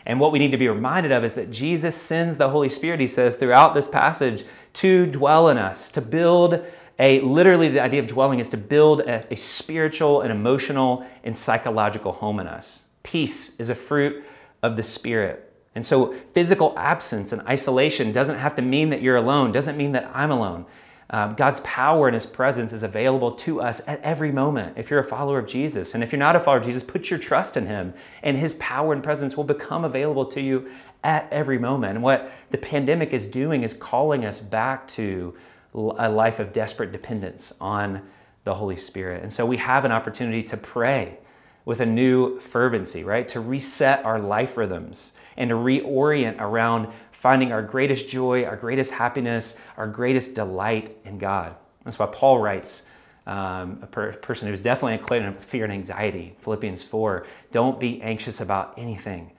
And 0.07 0.19
what 0.19 0.33
we 0.33 0.39
need 0.39 0.53
to 0.53 0.57
be 0.57 0.67
reminded 0.67 1.13
of 1.13 1.25
is 1.25 1.35
that 1.35 1.51
Jesus 1.51 1.95
sends 1.95 2.39
the 2.39 2.49
Holy 2.49 2.71
Spirit, 2.71 3.01
he 3.01 3.07
says 3.07 3.35
throughout 3.35 3.75
this 3.75 3.87
passage, 3.87 4.47
to 4.73 5.05
dwell 5.05 5.51
in 5.51 5.59
us, 5.59 5.91
to 5.91 6.01
build 6.01 6.65
a 6.99 7.21
literally, 7.21 7.69
the 7.69 7.83
idea 7.83 8.01
of 8.01 8.07
dwelling 8.07 8.39
is 8.39 8.49
to 8.49 8.57
build 8.57 9.01
a, 9.01 9.31
a 9.31 9.37
spiritual 9.37 10.23
and 10.23 10.33
emotional 10.33 11.07
and 11.23 11.37
psychological 11.37 12.13
home 12.13 12.41
in 12.41 12.47
us. 12.47 12.87
Peace 13.03 13.55
is 13.61 13.69
a 13.69 13.75
fruit 13.75 14.25
of 14.63 14.77
the 14.77 14.83
Spirit. 14.83 15.51
And 15.75 15.85
so, 15.85 16.13
physical 16.33 16.73
absence 16.77 17.33
and 17.33 17.43
isolation 17.43 18.13
doesn't 18.13 18.39
have 18.39 18.55
to 18.57 18.63
mean 18.63 18.91
that 18.91 19.03
you're 19.03 19.17
alone, 19.17 19.53
doesn't 19.53 19.77
mean 19.77 19.93
that 19.93 20.11
I'm 20.15 20.31
alone. 20.31 20.67
Um, 21.11 21.35
God's 21.35 21.61
power 21.61 22.07
and 22.09 22.15
His 22.15 22.27
presence 22.27 22.73
is 22.73 22.83
available 22.83 23.33
to 23.33 23.61
us 23.61 23.81
at 23.87 24.01
every 24.01 24.33
moment 24.33 24.79
if 24.79 24.91
you're 24.91 25.01
a 25.01 25.05
follower 25.05 25.39
of 25.39 25.47
Jesus. 25.47 25.95
And 25.95 26.03
if 26.03 26.13
you're 26.13 26.19
not 26.19 26.37
a 26.37 26.41
follower 26.41 26.61
of 26.61 26.65
Jesus, 26.65 26.83
put 26.83 27.11
your 27.11 27.19
trust 27.19 27.57
in 27.57 27.67
Him, 27.67 27.93
and 28.23 28.37
His 28.37 28.55
power 28.55 28.93
and 28.93 29.03
presence 29.03 29.37
will 29.37 29.45
become 29.45 29.85
available 29.85 30.25
to 30.27 30.41
you 30.41 30.69
at 31.03 31.29
every 31.31 31.59
moment. 31.59 31.95
And 31.95 32.03
what 32.03 32.31
the 32.51 32.59
pandemic 32.59 33.13
is 33.13 33.27
doing 33.27 33.63
is 33.63 33.75
calling 33.75 34.25
us 34.25 34.41
back 34.41 34.89
to 34.89 35.35
a 35.75 36.09
life 36.09 36.39
of 36.39 36.53
desperate 36.53 36.93
dependence 36.93 37.53
on 37.61 38.03
the 38.45 38.55
Holy 38.55 38.77
Spirit. 38.77 39.23
And 39.23 39.33
so 39.33 39.45
we 39.45 39.57
have 39.57 39.85
an 39.85 39.93
opportunity 39.93 40.43
to 40.43 40.57
pray 40.57 41.19
with 41.65 41.81
a 41.81 41.87
new 41.87 42.39
fervency, 42.39 43.05
right? 43.05 43.27
To 43.29 43.41
reset 43.41 44.05
our 44.05 44.19
life 44.19 44.57
rhythms 44.57 45.13
and 45.37 45.49
to 45.49 45.57
reorient 45.57 46.41
around 46.41 46.89
finding 47.11 47.53
our 47.53 47.63
greatest 47.63 48.09
joy, 48.09 48.45
our 48.45 48.57
greatest 48.57 48.93
happiness, 48.93 49.57
our 49.77 49.87
greatest 49.87 50.35
delight 50.35 50.97
in 51.05 51.19
God. 51.19 51.55
That's 51.85 51.99
why 51.99 52.07
Paul 52.07 52.39
writes, 52.39 52.85
um, 53.27 53.79
a 53.81 53.87
per- 53.87 54.13
person 54.13 54.49
who's 54.49 54.61
definitely 54.61 54.97
acquainted 54.97 55.35
with 55.35 55.45
fear 55.45 55.65
and 55.65 55.73
anxiety, 55.73 56.37
Philippians 56.41 56.83
4, 56.83 57.27
don't 57.53 57.81
be 57.81 58.03
anxious 58.03 58.41
about 58.41 58.75
anything. 58.77 59.33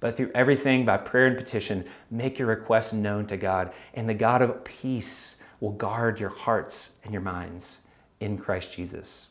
But 0.00 0.16
through 0.16 0.30
everything, 0.34 0.84
by 0.84 0.98
prayer 0.98 1.26
and 1.26 1.36
petition, 1.36 1.84
make 2.10 2.38
your 2.38 2.48
requests 2.48 2.92
known 2.92 3.26
to 3.26 3.36
God, 3.36 3.72
and 3.94 4.08
the 4.08 4.14
God 4.14 4.42
of 4.42 4.64
peace 4.64 5.36
will 5.60 5.72
guard 5.72 6.20
your 6.20 6.30
hearts 6.30 6.94
and 7.04 7.12
your 7.12 7.22
minds 7.22 7.80
in 8.18 8.38
Christ 8.38 8.72
Jesus. 8.72 9.26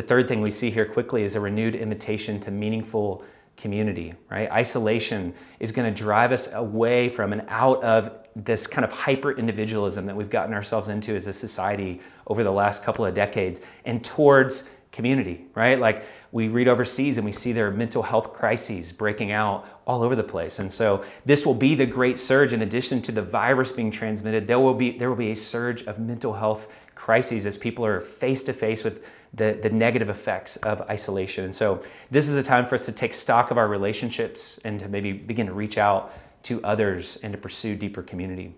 The 0.00 0.06
third 0.06 0.28
thing 0.28 0.40
we 0.40 0.50
see 0.50 0.70
here 0.70 0.86
quickly 0.86 1.24
is 1.24 1.34
a 1.34 1.40
renewed 1.40 1.74
invitation 1.74 2.40
to 2.40 2.50
meaningful 2.50 3.22
community, 3.58 4.14
right? 4.30 4.50
Isolation 4.50 5.34
is 5.58 5.72
going 5.72 5.94
to 5.94 5.94
drive 5.94 6.32
us 6.32 6.50
away 6.54 7.10
from 7.10 7.34
and 7.34 7.44
out 7.48 7.84
of 7.84 8.10
this 8.34 8.66
kind 8.66 8.82
of 8.82 8.92
hyper 8.92 9.32
individualism 9.32 10.06
that 10.06 10.16
we've 10.16 10.30
gotten 10.30 10.54
ourselves 10.54 10.88
into 10.88 11.14
as 11.14 11.26
a 11.26 11.34
society 11.34 12.00
over 12.28 12.42
the 12.42 12.50
last 12.50 12.82
couple 12.82 13.04
of 13.04 13.12
decades 13.12 13.60
and 13.84 14.02
towards 14.02 14.70
community, 14.92 15.46
right? 15.54 15.78
Like 15.78 16.04
we 16.32 16.48
read 16.48 16.66
overseas 16.66 17.16
and 17.16 17.24
we 17.24 17.32
see 17.32 17.52
there 17.52 17.68
are 17.68 17.72
mental 17.72 18.02
health 18.02 18.32
crises 18.32 18.90
breaking 18.90 19.30
out 19.30 19.66
all 19.86 20.02
over 20.02 20.16
the 20.16 20.24
place. 20.24 20.58
And 20.58 20.70
so 20.70 21.04
this 21.24 21.46
will 21.46 21.54
be 21.54 21.74
the 21.74 21.86
great 21.86 22.18
surge 22.18 22.52
in 22.52 22.62
addition 22.62 23.00
to 23.02 23.12
the 23.12 23.22
virus 23.22 23.70
being 23.70 23.90
transmitted, 23.90 24.46
there 24.46 24.58
will 24.58 24.74
be 24.74 24.90
there 24.90 25.08
will 25.08 25.16
be 25.16 25.30
a 25.30 25.36
surge 25.36 25.82
of 25.82 25.98
mental 25.98 26.32
health 26.32 26.68
crises 26.94 27.46
as 27.46 27.56
people 27.56 27.86
are 27.86 28.00
face 28.00 28.42
to 28.42 28.52
face 28.52 28.82
with 28.82 29.04
the, 29.32 29.58
the 29.62 29.70
negative 29.70 30.08
effects 30.08 30.56
of 30.56 30.82
isolation. 30.82 31.44
And 31.44 31.54
so 31.54 31.82
this 32.10 32.28
is 32.28 32.36
a 32.36 32.42
time 32.42 32.66
for 32.66 32.74
us 32.74 32.84
to 32.86 32.92
take 32.92 33.14
stock 33.14 33.52
of 33.52 33.58
our 33.58 33.68
relationships 33.68 34.58
and 34.64 34.80
to 34.80 34.88
maybe 34.88 35.12
begin 35.12 35.46
to 35.46 35.52
reach 35.52 35.78
out 35.78 36.12
to 36.44 36.62
others 36.64 37.18
and 37.22 37.32
to 37.32 37.38
pursue 37.38 37.76
deeper 37.76 38.02
community. 38.02 38.54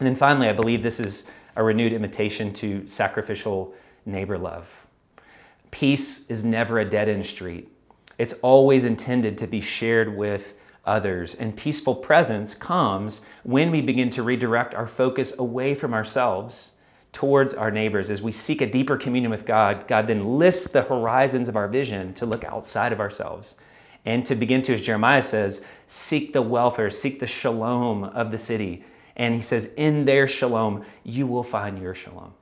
And 0.00 0.06
then 0.06 0.16
finally, 0.16 0.48
I 0.48 0.52
believe 0.52 0.82
this 0.82 0.98
is 0.98 1.24
a 1.56 1.62
renewed 1.62 1.92
invitation 1.92 2.52
to 2.54 2.86
sacrificial 2.88 3.74
neighbor 4.06 4.38
love. 4.38 4.87
Peace 5.70 6.26
is 6.28 6.44
never 6.44 6.78
a 6.78 6.84
dead 6.84 7.08
end 7.08 7.26
street. 7.26 7.68
It's 8.18 8.34
always 8.42 8.84
intended 8.84 9.38
to 9.38 9.46
be 9.46 9.60
shared 9.60 10.16
with 10.16 10.54
others. 10.84 11.34
And 11.34 11.56
peaceful 11.56 11.94
presence 11.94 12.54
comes 12.54 13.20
when 13.44 13.70
we 13.70 13.80
begin 13.80 14.10
to 14.10 14.22
redirect 14.22 14.74
our 14.74 14.86
focus 14.86 15.38
away 15.38 15.74
from 15.74 15.94
ourselves 15.94 16.72
towards 17.12 17.54
our 17.54 17.70
neighbors. 17.70 18.10
As 18.10 18.22
we 18.22 18.32
seek 18.32 18.60
a 18.60 18.66
deeper 18.66 18.96
communion 18.96 19.30
with 19.30 19.46
God, 19.46 19.86
God 19.86 20.06
then 20.06 20.38
lifts 20.38 20.68
the 20.68 20.82
horizons 20.82 21.48
of 21.48 21.56
our 21.56 21.68
vision 21.68 22.14
to 22.14 22.26
look 22.26 22.44
outside 22.44 22.92
of 22.92 23.00
ourselves 23.00 23.54
and 24.04 24.24
to 24.24 24.34
begin 24.34 24.62
to, 24.62 24.74
as 24.74 24.80
Jeremiah 24.80 25.22
says, 25.22 25.64
seek 25.86 26.32
the 26.32 26.42
welfare, 26.42 26.90
seek 26.90 27.18
the 27.18 27.26
shalom 27.26 28.04
of 28.04 28.30
the 28.30 28.38
city. 28.38 28.84
And 29.16 29.34
he 29.34 29.40
says, 29.40 29.72
in 29.76 30.04
their 30.04 30.26
shalom, 30.26 30.84
you 31.04 31.26
will 31.26 31.42
find 31.42 31.78
your 31.78 31.94
shalom. 31.94 32.32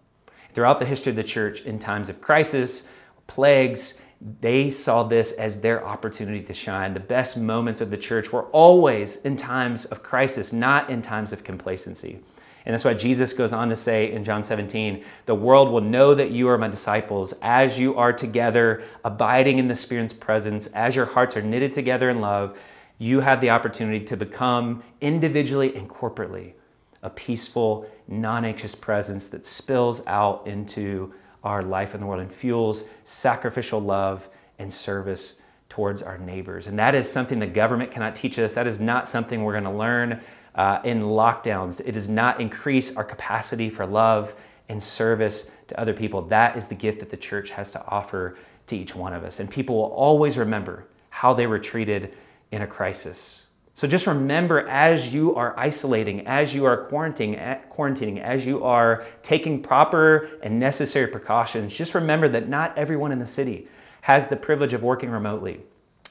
Throughout 0.52 0.78
the 0.78 0.84
history 0.84 1.10
of 1.10 1.16
the 1.16 1.24
church, 1.24 1.62
in 1.62 1.78
times 1.78 2.08
of 2.08 2.20
crisis, 2.20 2.84
plagues, 3.26 4.00
they 4.40 4.70
saw 4.70 5.02
this 5.02 5.32
as 5.32 5.60
their 5.60 5.86
opportunity 5.86 6.40
to 6.42 6.54
shine. 6.54 6.92
The 6.92 7.00
best 7.00 7.36
moments 7.36 7.80
of 7.80 7.90
the 7.90 7.96
church 7.96 8.32
were 8.32 8.44
always 8.44 9.16
in 9.16 9.36
times 9.36 9.84
of 9.86 10.02
crisis, 10.02 10.52
not 10.52 10.88
in 10.88 11.02
times 11.02 11.32
of 11.32 11.44
complacency. 11.44 12.20
And 12.64 12.72
that's 12.72 12.84
why 12.84 12.94
Jesus 12.94 13.32
goes 13.32 13.52
on 13.52 13.68
to 13.68 13.76
say 13.76 14.10
in 14.10 14.24
John 14.24 14.42
17, 14.42 15.04
the 15.26 15.34
world 15.34 15.70
will 15.70 15.80
know 15.80 16.14
that 16.14 16.32
you 16.32 16.48
are 16.48 16.58
my 16.58 16.66
disciples 16.66 17.32
as 17.40 17.78
you 17.78 17.96
are 17.96 18.12
together, 18.12 18.82
abiding 19.04 19.58
in 19.58 19.68
the 19.68 19.74
Spirit's 19.74 20.12
presence, 20.12 20.66
as 20.68 20.96
your 20.96 21.06
hearts 21.06 21.36
are 21.36 21.42
knitted 21.42 21.70
together 21.70 22.10
in 22.10 22.20
love. 22.20 22.58
You 22.98 23.20
have 23.20 23.40
the 23.40 23.50
opportunity 23.50 24.04
to 24.06 24.16
become 24.16 24.82
individually 25.00 25.76
and 25.76 25.88
corporately 25.88 26.54
a 27.02 27.10
peaceful, 27.10 27.88
non 28.08 28.44
anxious 28.44 28.74
presence 28.74 29.28
that 29.28 29.46
spills 29.46 30.04
out 30.08 30.44
into 30.46 31.14
our 31.46 31.62
life 31.62 31.94
in 31.94 32.00
the 32.00 32.06
world 32.06 32.20
and 32.20 32.32
fuels 32.32 32.84
sacrificial 33.04 33.80
love 33.80 34.28
and 34.58 34.70
service 34.70 35.36
towards 35.68 36.02
our 36.02 36.18
neighbors. 36.18 36.66
And 36.66 36.78
that 36.78 36.94
is 36.94 37.10
something 37.10 37.38
the 37.38 37.46
government 37.46 37.92
cannot 37.92 38.16
teach 38.16 38.38
us. 38.38 38.52
That 38.52 38.66
is 38.66 38.80
not 38.80 39.08
something 39.08 39.44
we're 39.44 39.52
going 39.52 39.64
to 39.64 39.70
learn 39.70 40.20
uh, 40.56 40.80
in 40.82 41.02
lockdowns. 41.02 41.80
It 41.86 41.92
does 41.92 42.08
not 42.08 42.40
increase 42.40 42.96
our 42.96 43.04
capacity 43.04 43.70
for 43.70 43.86
love 43.86 44.34
and 44.68 44.82
service 44.82 45.50
to 45.68 45.80
other 45.80 45.94
people. 45.94 46.22
That 46.22 46.56
is 46.56 46.66
the 46.66 46.74
gift 46.74 46.98
that 46.98 47.10
the 47.10 47.16
church 47.16 47.50
has 47.50 47.70
to 47.72 47.86
offer 47.86 48.36
to 48.66 48.76
each 48.76 48.96
one 48.96 49.12
of 49.12 49.22
us. 49.22 49.38
And 49.38 49.48
people 49.48 49.76
will 49.76 49.92
always 49.92 50.36
remember 50.36 50.86
how 51.10 51.32
they 51.32 51.46
were 51.46 51.58
treated 51.58 52.12
in 52.50 52.62
a 52.62 52.66
crisis. 52.66 53.45
So 53.76 53.86
just 53.86 54.06
remember 54.06 54.66
as 54.68 55.12
you 55.12 55.34
are 55.34 55.54
isolating, 55.58 56.26
as 56.26 56.54
you 56.54 56.64
are 56.64 56.88
quarantining, 56.88 57.68
quarantining, 57.68 58.22
as 58.22 58.46
you 58.46 58.64
are 58.64 59.04
taking 59.22 59.62
proper 59.62 60.30
and 60.42 60.58
necessary 60.58 61.08
precautions, 61.08 61.76
just 61.76 61.94
remember 61.94 62.26
that 62.30 62.48
not 62.48 62.76
everyone 62.78 63.12
in 63.12 63.18
the 63.18 63.26
city 63.26 63.68
has 64.00 64.28
the 64.28 64.36
privilege 64.36 64.72
of 64.72 64.82
working 64.82 65.10
remotely. 65.10 65.60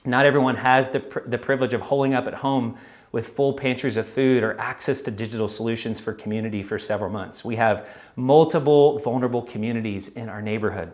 Not 0.05 0.27
everyone 0.27 0.57
has 0.57 0.89
the, 0.89 0.99
the 1.25 1.39
privilege 1.39 1.73
of 1.73 1.81
holding 1.81 2.13
up 2.13 2.27
at 2.27 2.35
home 2.35 2.77
with 3.11 3.29
full 3.29 3.53
pantries 3.53 3.97
of 3.97 4.05
food 4.05 4.43
or 4.43 4.55
access 4.59 5.01
to 5.01 5.09
digital 5.09 5.47
solutions 5.47 5.99
for 5.99 6.13
community 6.13 6.61
for 6.61 6.77
several 6.77 7.09
months. 7.09 7.43
We 7.43 7.55
have 7.55 7.87
multiple 8.15 8.99
vulnerable 8.99 9.41
communities 9.41 10.09
in 10.09 10.29
our 10.29 10.41
neighborhood. 10.41 10.93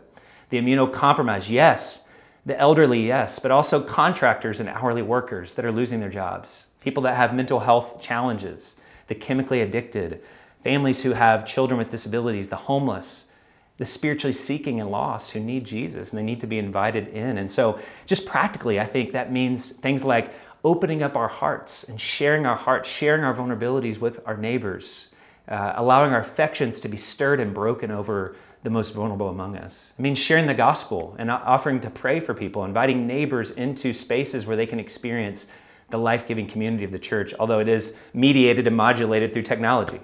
The 0.51 0.61
immunocompromised, 0.61 1.49
yes, 1.49 2.05
the 2.45 2.59
elderly, 2.59 3.05
yes, 3.07 3.39
but 3.39 3.51
also 3.51 3.81
contractors 3.81 4.59
and 4.59 4.69
hourly 4.69 5.01
workers 5.01 5.53
that 5.53 5.65
are 5.65 5.71
losing 5.71 5.99
their 5.99 6.09
jobs, 6.09 6.67
people 6.79 7.03
that 7.03 7.15
have 7.15 7.35
mental 7.35 7.59
health 7.59 8.01
challenges, 8.01 8.75
the 9.07 9.15
chemically 9.15 9.61
addicted, 9.61 10.21
families 10.63 11.03
who 11.03 11.11
have 11.11 11.45
children 11.45 11.77
with 11.77 11.89
disabilities, 11.89 12.49
the 12.49 12.55
homeless, 12.55 13.25
the 13.77 13.85
spiritually 13.85 14.33
seeking 14.33 14.79
and 14.79 14.91
lost 14.91 15.31
who 15.31 15.39
need 15.39 15.65
Jesus 15.65 16.11
and 16.11 16.19
they 16.19 16.23
need 16.23 16.39
to 16.39 16.47
be 16.47 16.59
invited 16.59 17.07
in. 17.09 17.37
And 17.37 17.49
so, 17.49 17.79
just 18.05 18.25
practically, 18.25 18.79
I 18.79 18.85
think 18.85 19.11
that 19.11 19.31
means 19.31 19.71
things 19.71 20.03
like 20.03 20.33
opening 20.63 21.01
up 21.01 21.17
our 21.17 21.27
hearts 21.27 21.83
and 21.85 21.99
sharing 21.99 22.45
our 22.45 22.55
hearts, 22.55 22.89
sharing 22.89 23.23
our 23.23 23.33
vulnerabilities 23.33 23.99
with 23.99 24.19
our 24.25 24.37
neighbors, 24.37 25.09
uh, 25.47 25.73
allowing 25.75 26.13
our 26.13 26.19
affections 26.19 26.79
to 26.81 26.87
be 26.87 26.97
stirred 26.97 27.39
and 27.39 27.53
broken 27.53 27.89
over 27.89 28.35
the 28.63 28.69
most 28.69 28.93
vulnerable 28.93 29.29
among 29.29 29.57
us. 29.57 29.93
It 29.97 30.01
means 30.01 30.19
sharing 30.19 30.45
the 30.45 30.53
gospel 30.53 31.15
and 31.17 31.31
offering 31.31 31.79
to 31.81 31.89
pray 31.89 32.19
for 32.19 32.33
people, 32.33 32.63
inviting 32.63 33.07
neighbors 33.07 33.51
into 33.51 33.91
spaces 33.93 34.45
where 34.45 34.55
they 34.55 34.67
can 34.67 34.79
experience 34.79 35.47
the 35.89 35.97
life 35.97 36.27
giving 36.27 36.45
community 36.45 36.83
of 36.83 36.91
the 36.91 36.99
church, 36.99 37.33
although 37.39 37.59
it 37.59 37.67
is 37.67 37.95
mediated 38.13 38.67
and 38.67 38.75
modulated 38.75 39.33
through 39.33 39.41
technology. 39.43 39.99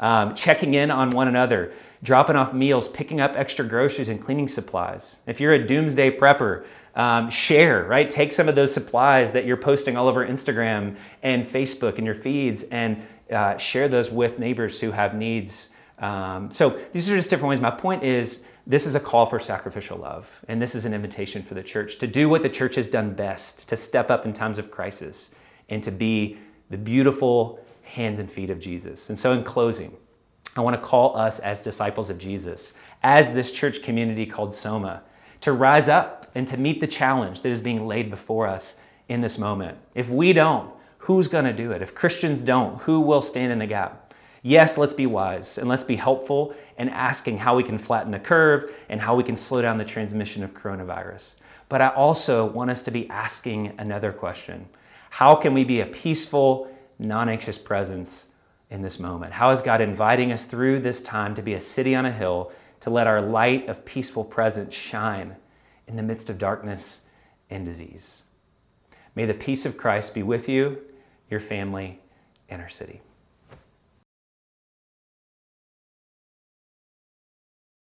Um, 0.00 0.34
checking 0.34 0.74
in 0.74 0.90
on 0.92 1.10
one 1.10 1.26
another, 1.26 1.72
dropping 2.04 2.36
off 2.36 2.54
meals, 2.54 2.88
picking 2.88 3.20
up 3.20 3.32
extra 3.34 3.64
groceries 3.64 4.08
and 4.08 4.22
cleaning 4.22 4.46
supplies. 4.46 5.18
If 5.26 5.40
you're 5.40 5.54
a 5.54 5.66
doomsday 5.66 6.16
prepper, 6.16 6.64
um, 6.94 7.30
share, 7.30 7.84
right? 7.84 8.08
Take 8.08 8.32
some 8.32 8.48
of 8.48 8.54
those 8.54 8.72
supplies 8.72 9.32
that 9.32 9.44
you're 9.44 9.56
posting 9.56 9.96
all 9.96 10.06
over 10.06 10.26
Instagram 10.26 10.96
and 11.22 11.44
Facebook 11.44 11.96
and 11.96 12.06
your 12.06 12.14
feeds 12.14 12.62
and 12.64 13.02
uh, 13.30 13.56
share 13.56 13.88
those 13.88 14.10
with 14.10 14.38
neighbors 14.38 14.80
who 14.80 14.92
have 14.92 15.14
needs 15.14 15.70
um, 16.00 16.50
so 16.50 16.78
these 16.92 17.10
are 17.10 17.16
just 17.16 17.30
different 17.30 17.50
ways. 17.50 17.60
My 17.60 17.70
point 17.70 18.02
is, 18.02 18.44
this 18.66 18.86
is 18.86 18.94
a 18.94 19.00
call 19.00 19.26
for 19.26 19.38
sacrificial 19.38 19.98
love, 19.98 20.44
and 20.46 20.60
this 20.60 20.74
is 20.74 20.84
an 20.84 20.94
invitation 20.94 21.42
for 21.42 21.54
the 21.54 21.62
church 21.62 21.98
to 21.98 22.06
do 22.06 22.28
what 22.28 22.42
the 22.42 22.48
church 22.48 22.74
has 22.76 22.86
done 22.86 23.14
best 23.14 23.68
to 23.68 23.76
step 23.76 24.10
up 24.10 24.26
in 24.26 24.32
times 24.32 24.58
of 24.58 24.70
crisis 24.70 25.30
and 25.68 25.82
to 25.82 25.90
be 25.90 26.38
the 26.70 26.76
beautiful 26.76 27.64
hands 27.82 28.18
and 28.18 28.30
feet 28.30 28.50
of 28.50 28.60
Jesus. 28.60 29.08
And 29.08 29.18
so, 29.18 29.32
in 29.32 29.42
closing, 29.42 29.96
I 30.56 30.60
want 30.60 30.76
to 30.76 30.82
call 30.82 31.16
us 31.16 31.38
as 31.38 31.62
disciples 31.62 32.10
of 32.10 32.18
Jesus, 32.18 32.74
as 33.02 33.32
this 33.32 33.50
church 33.50 33.82
community 33.82 34.26
called 34.26 34.54
Soma, 34.54 35.02
to 35.40 35.52
rise 35.52 35.88
up 35.88 36.30
and 36.34 36.46
to 36.48 36.56
meet 36.56 36.80
the 36.80 36.86
challenge 36.86 37.40
that 37.40 37.48
is 37.48 37.60
being 37.60 37.86
laid 37.86 38.10
before 38.10 38.46
us 38.46 38.76
in 39.08 39.20
this 39.20 39.38
moment. 39.38 39.78
If 39.94 40.10
we 40.10 40.32
don't, 40.32 40.70
who's 40.98 41.28
going 41.28 41.44
to 41.44 41.52
do 41.52 41.72
it? 41.72 41.80
If 41.80 41.94
Christians 41.94 42.42
don't, 42.42 42.82
who 42.82 43.00
will 43.00 43.20
stand 43.20 43.52
in 43.52 43.58
the 43.58 43.66
gap? 43.66 44.07
Yes, 44.48 44.78
let's 44.78 44.94
be 44.94 45.04
wise 45.04 45.58
and 45.58 45.68
let's 45.68 45.84
be 45.84 45.96
helpful 45.96 46.54
in 46.78 46.88
asking 46.88 47.36
how 47.36 47.54
we 47.54 47.62
can 47.62 47.76
flatten 47.76 48.10
the 48.10 48.18
curve 48.18 48.74
and 48.88 48.98
how 48.98 49.14
we 49.14 49.22
can 49.22 49.36
slow 49.36 49.60
down 49.60 49.76
the 49.76 49.84
transmission 49.84 50.42
of 50.42 50.54
coronavirus. 50.54 51.34
But 51.68 51.82
I 51.82 51.88
also 51.88 52.46
want 52.46 52.70
us 52.70 52.80
to 52.84 52.90
be 52.90 53.10
asking 53.10 53.74
another 53.76 54.10
question 54.10 54.66
How 55.10 55.34
can 55.34 55.52
we 55.52 55.64
be 55.64 55.80
a 55.80 55.86
peaceful, 55.86 56.74
non 56.98 57.28
anxious 57.28 57.58
presence 57.58 58.24
in 58.70 58.80
this 58.80 58.98
moment? 58.98 59.34
How 59.34 59.50
is 59.50 59.60
God 59.60 59.82
inviting 59.82 60.32
us 60.32 60.46
through 60.46 60.80
this 60.80 61.02
time 61.02 61.34
to 61.34 61.42
be 61.42 61.52
a 61.52 61.60
city 61.60 61.94
on 61.94 62.06
a 62.06 62.10
hill, 62.10 62.50
to 62.80 62.88
let 62.88 63.06
our 63.06 63.20
light 63.20 63.68
of 63.68 63.84
peaceful 63.84 64.24
presence 64.24 64.74
shine 64.74 65.36
in 65.88 65.94
the 65.94 66.02
midst 66.02 66.30
of 66.30 66.38
darkness 66.38 67.02
and 67.50 67.66
disease? 67.66 68.22
May 69.14 69.26
the 69.26 69.34
peace 69.34 69.66
of 69.66 69.76
Christ 69.76 70.14
be 70.14 70.22
with 70.22 70.48
you, 70.48 70.78
your 71.28 71.40
family, 71.40 72.00
and 72.48 72.62
our 72.62 72.70
city. 72.70 73.02